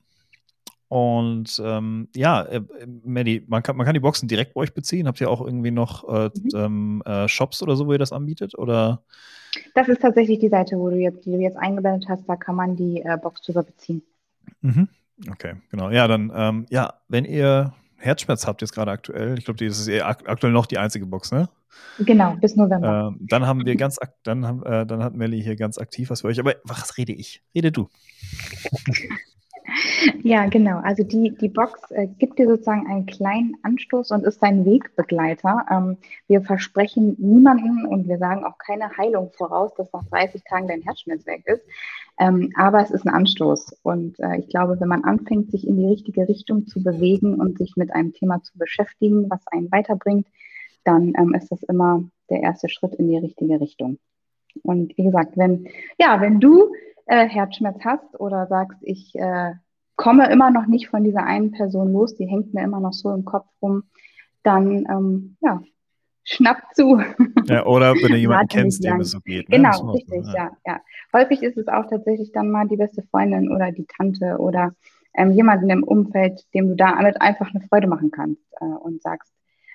[0.86, 2.62] und ähm, ja, äh,
[3.04, 5.08] Maddie, man kann, man kann die Boxen direkt bei euch beziehen.
[5.08, 6.48] Habt ihr auch irgendwie noch äh, mhm.
[6.54, 8.56] Ähm, äh, Shops oder so, wo ihr das anbietet?
[8.56, 9.02] Oder?
[9.74, 12.56] Das ist tatsächlich die Seite, wo du jetzt, die du jetzt eingeblendet hast, da kann
[12.56, 14.02] man die äh, Box drüber beziehen.
[14.60, 14.88] Mhm.
[15.30, 15.90] Okay, genau.
[15.90, 20.02] Ja, dann, ähm, ja, wenn ihr Herzschmerz habt jetzt gerade aktuell, ich glaube, das ist
[20.02, 21.48] aktuell noch die einzige Box, ne?
[21.98, 23.08] Genau, bis November.
[23.08, 26.20] Ähm, dann haben wir ganz, dann haben, äh, dann hat Melly hier ganz aktiv was
[26.20, 26.38] für euch.
[26.38, 27.42] Aber was rede ich?
[27.54, 27.88] Rede du.
[30.22, 30.78] Ja, genau.
[30.78, 35.66] Also die, die Box äh, gibt dir sozusagen einen kleinen Anstoß und ist dein Wegbegleiter.
[35.70, 35.96] Ähm,
[36.26, 40.82] wir versprechen niemanden und wir sagen auch keine Heilung voraus, dass nach 30 Tagen dein
[40.82, 41.64] Herzschmerz weg ist.
[42.18, 43.78] Ähm, aber es ist ein Anstoß.
[43.82, 47.58] Und äh, ich glaube, wenn man anfängt, sich in die richtige Richtung zu bewegen und
[47.58, 50.26] sich mit einem Thema zu beschäftigen, was einen weiterbringt,
[50.84, 53.98] dann ähm, ist das immer der erste Schritt in die richtige Richtung.
[54.62, 56.72] Und wie gesagt, wenn, ja, wenn du
[57.06, 59.52] äh, Herzschmerz hast oder sagst, ich äh,
[59.96, 63.12] komme immer noch nicht von dieser einen Person los, die hängt mir immer noch so
[63.12, 63.84] im Kopf rum,
[64.42, 65.62] dann ja,
[66.24, 67.00] schnapp zu.
[67.46, 69.50] Ja, oder wenn du jemanden kennst, dem es so geht.
[69.50, 69.56] Ne?
[69.56, 70.34] Genau, richtig, ja.
[70.34, 70.50] ja.
[70.64, 70.80] ja,
[71.12, 74.74] Häufig ist es auch tatsächlich dann mal die beste Freundin oder die Tante oder
[75.14, 79.30] ähm, jemanden im Umfeld, dem du damit einfach eine Freude machen kannst äh, und sagst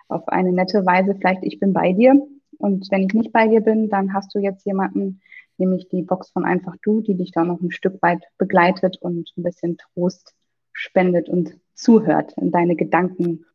[0.07, 2.19] auf eine nette Weise, vielleicht ich bin bei dir.
[2.59, 5.21] Und wenn ich nicht bei dir bin, dann hast du jetzt jemanden,
[5.57, 9.31] nämlich die Box von Einfach Du, die dich da noch ein Stück weit begleitet und
[9.37, 10.35] ein bisschen Trost
[10.73, 13.45] spendet und zuhört und deine Gedanken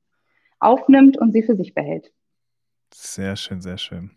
[0.58, 2.10] aufnimmt und sie für sich behält.
[2.92, 4.10] Sehr schön, sehr schön.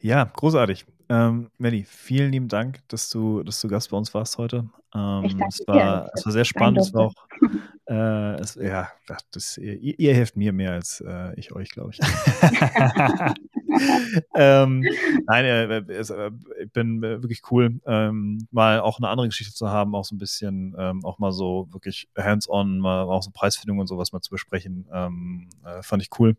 [0.00, 0.86] Ja, großartig.
[1.08, 4.70] Ähm, Melli, vielen lieben Dank, dass du, dass du Gast bei uns warst heute.
[4.94, 6.10] Ähm, ich danke es, war, dir.
[6.14, 6.78] es war sehr spannend.
[6.80, 7.14] Es war auch,
[7.86, 8.88] äh, es, ja,
[9.30, 12.00] das, ihr, ihr, helft mir mehr als äh, ich euch, glaube ich.
[14.34, 14.84] ähm,
[15.26, 16.30] nein, äh, es, äh,
[16.62, 20.14] ich bin äh, wirklich cool, ähm, mal auch eine andere Geschichte zu haben, auch so
[20.14, 24.20] ein bisschen, ähm, auch mal so wirklich hands-on, mal auch so Preisfindung und sowas mal
[24.20, 24.86] zu besprechen.
[24.92, 26.36] Ähm, äh, fand ich cool,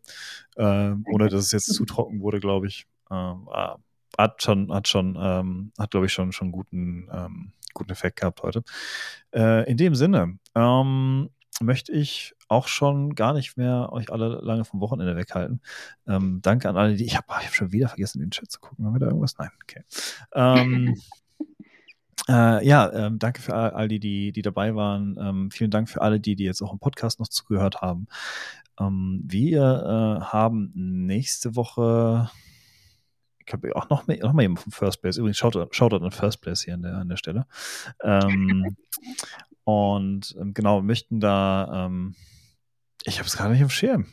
[0.56, 2.86] ohne dass es jetzt zu trocken wurde, glaube ich.
[3.12, 3.78] Ähm, ah,
[4.18, 8.42] hat schon, hat schon, ähm, hat glaube ich schon schon guten ähm, guten Effekt gehabt
[8.42, 8.64] heute.
[9.32, 11.30] Äh, in dem Sinne ähm,
[11.62, 15.62] möchte ich auch schon gar nicht mehr euch alle lange vom Wochenende weghalten.
[16.08, 18.60] Ähm, danke an alle, die ich habe hab schon wieder vergessen, in den Chat zu
[18.60, 18.86] gucken.
[18.86, 19.38] Haben wir da irgendwas?
[19.38, 19.84] Nein, okay.
[20.34, 20.96] Ähm,
[22.28, 25.16] Äh, ja, ähm, danke für all, all, die, die, die dabei waren.
[25.20, 28.08] Ähm, vielen Dank für alle, die, die jetzt auch im Podcast noch zugehört haben.
[28.80, 32.32] Ähm, wir äh, haben nächste Woche
[33.46, 35.18] ich habe auch noch, mehr, noch mal jemand vom First Place.
[35.18, 37.46] Übrigens, schaut, schaut an First Place hier an der, an der Stelle.
[38.02, 38.76] Ähm,
[39.64, 42.16] und ähm, genau, möchten da, ähm,
[43.06, 44.06] ich habe es gerade nicht im Schirm.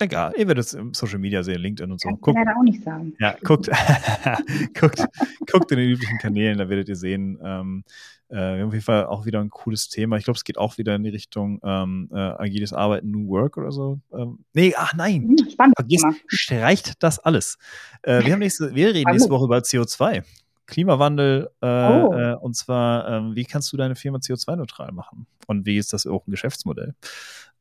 [0.00, 2.08] Egal, ihr werdet es im Social Media sehen, LinkedIn und so.
[2.08, 3.14] Kann guckt, leider auch nicht sagen.
[3.20, 3.70] Ja, guckt,
[4.80, 5.04] guckt,
[5.50, 7.84] guckt in den üblichen Kanälen, da werdet ihr sehen, ähm,
[8.28, 10.16] äh, wir haben auf jeden Fall auch wieder ein cooles Thema.
[10.16, 13.56] Ich glaube, es geht auch wieder in die Richtung ähm, äh, agiles Arbeiten, New Work
[13.56, 14.00] oder so.
[14.12, 15.36] Ähm, nee, ach nein.
[15.38, 15.74] Hm, spannend.
[15.76, 17.58] Vergiss, streicht das alles.
[18.02, 20.24] Äh, wir, haben nächste, wir reden nächste Woche über CO2.
[20.66, 22.12] Klimawandel äh, oh.
[22.14, 25.26] äh, und zwar, ähm, wie kannst du deine Firma CO2-neutral machen?
[25.46, 26.94] Und wie ist das auch ein Geschäftsmodell?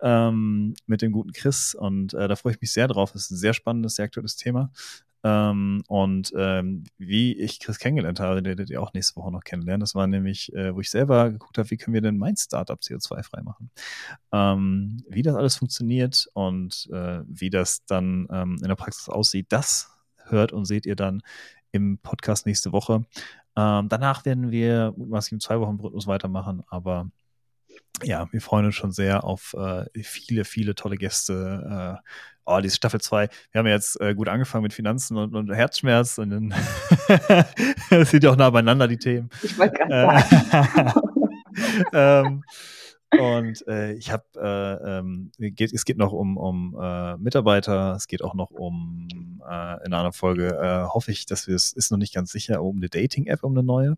[0.02, 3.12] Ähm, mit dem guten Chris und äh, da freue ich mich sehr drauf.
[3.12, 4.72] Das ist ein sehr spannendes, sehr aktuelles Thema.
[5.26, 9.80] Ähm, und ähm, wie ich Chris kennengelernt habe, werdet ihr auch nächste Woche noch kennenlernen.
[9.80, 12.80] Das war nämlich, äh, wo ich selber geguckt habe, wie können wir denn mein Startup
[12.80, 13.72] CO2-frei machen.
[14.34, 19.48] Ähm, wie das alles funktioniert und äh, wie das dann ähm, in der Praxis aussieht,
[19.50, 19.92] das
[20.26, 21.22] hört und seht ihr dann
[21.74, 23.04] im Podcast nächste Woche.
[23.58, 27.10] Ähm, danach werden wir mutmaßlich im Zwei-Wochen-Rhythmus weitermachen, aber
[28.04, 32.00] ja, wir freuen uns schon sehr auf äh, viele, viele tolle Gäste.
[32.00, 32.10] Äh,
[32.46, 36.18] oh, diese Staffel 2, wir haben jetzt äh, gut angefangen mit Finanzen und, und Herzschmerz
[36.18, 36.54] und dann
[38.06, 39.30] sind ja auch nah beieinander, die Themen.
[39.42, 40.94] Ich wollte gerade sagen.
[41.94, 42.44] ähm,
[43.20, 48.24] und äh, ich habe, äh, ähm, es geht noch um, um äh, Mitarbeiter, es geht
[48.24, 49.08] auch noch um,
[49.50, 52.62] äh, in einer Folge äh, hoffe ich, dass wir es, ist noch nicht ganz sicher,
[52.62, 53.96] um eine Dating-App, um eine neue.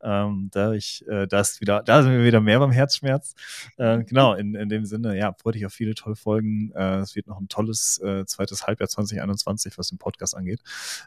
[0.00, 3.34] Ähm, da ich, äh, da wieder, da sind wir wieder mehr beim Herzschmerz.
[3.76, 6.72] Äh, genau, in, in dem Sinne, ja, freue dich auf viele tolle Folgen.
[6.72, 10.60] Äh, es wird noch ein tolles äh, zweites Halbjahr 2021, was den Podcast angeht.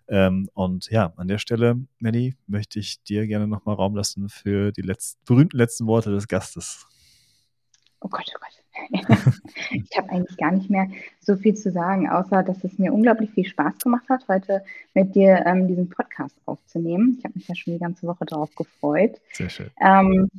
[0.07, 4.71] Ähm, und ja, an der Stelle, Melly, möchte ich dir gerne nochmal Raum lassen für
[4.71, 6.87] die letzten, berühmten letzten Worte des Gastes.
[7.99, 8.61] Oh Gott, oh Gott.
[9.71, 10.88] ich habe eigentlich gar nicht mehr
[11.19, 14.63] so viel zu sagen, außer dass es mir unglaublich viel Spaß gemacht hat, heute
[14.93, 17.15] mit dir ähm, diesen Podcast aufzunehmen.
[17.17, 19.21] Ich habe mich ja schon die ganze Woche darauf gefreut.
[19.34, 19.69] Sehr schön.
[19.79, 20.29] Ähm,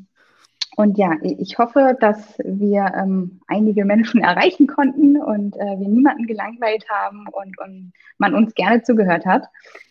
[0.77, 6.27] und ja, ich hoffe, dass wir ähm, einige Menschen erreichen konnten und äh, wir niemanden
[6.27, 9.45] gelangweilt haben und, und man uns gerne zugehört hat.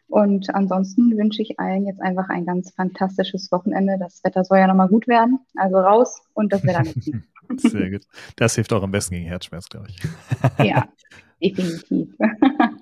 [0.08, 3.96] Und ansonsten wünsche ich allen jetzt einfach ein ganz fantastisches Wochenende.
[3.98, 5.40] Das Wetter soll ja nochmal gut werden.
[5.56, 7.24] Also raus und das Wetter nutzen.
[7.58, 8.02] Sehr gut.
[8.36, 10.02] Das hilft auch am besten gegen Herzschmerz, glaube ich.
[10.66, 10.88] Ja,
[11.42, 12.10] definitiv.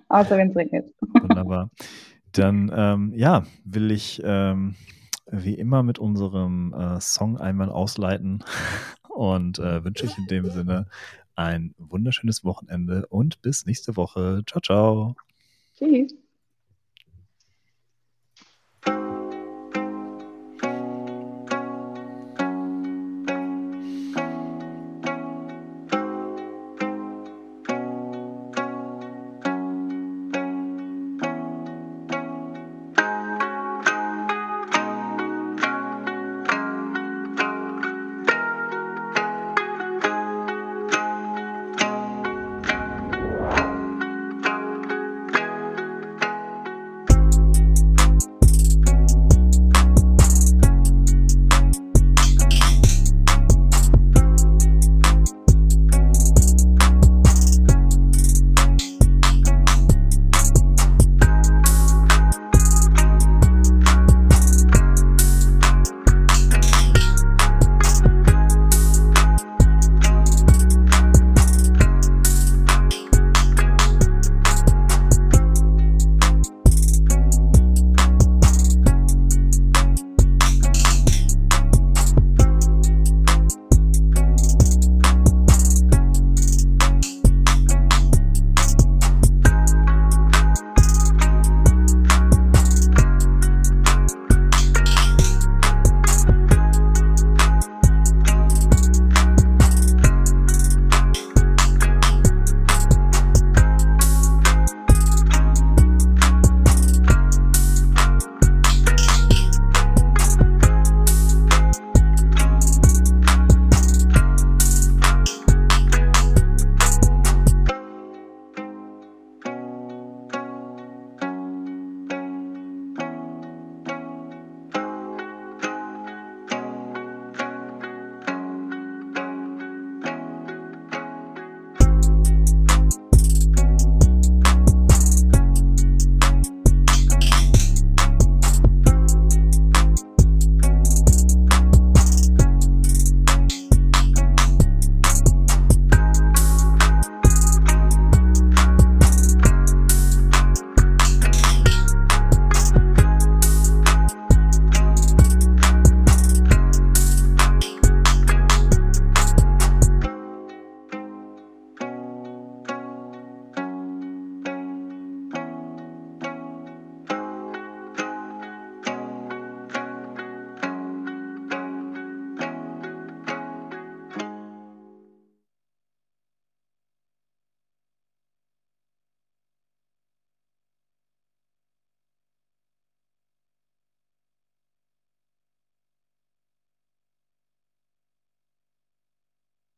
[0.07, 0.93] Außer wenn es regnet.
[1.01, 1.69] Wunderbar.
[2.31, 4.75] Dann, ähm, ja, will ich ähm,
[5.31, 8.43] wie immer mit unserem äh, Song einmal ausleiten
[9.09, 10.87] und äh, wünsche ich in dem Sinne
[11.35, 14.43] ein wunderschönes Wochenende und bis nächste Woche.
[14.45, 15.15] Ciao, ciao.
[15.77, 16.13] Tschüss.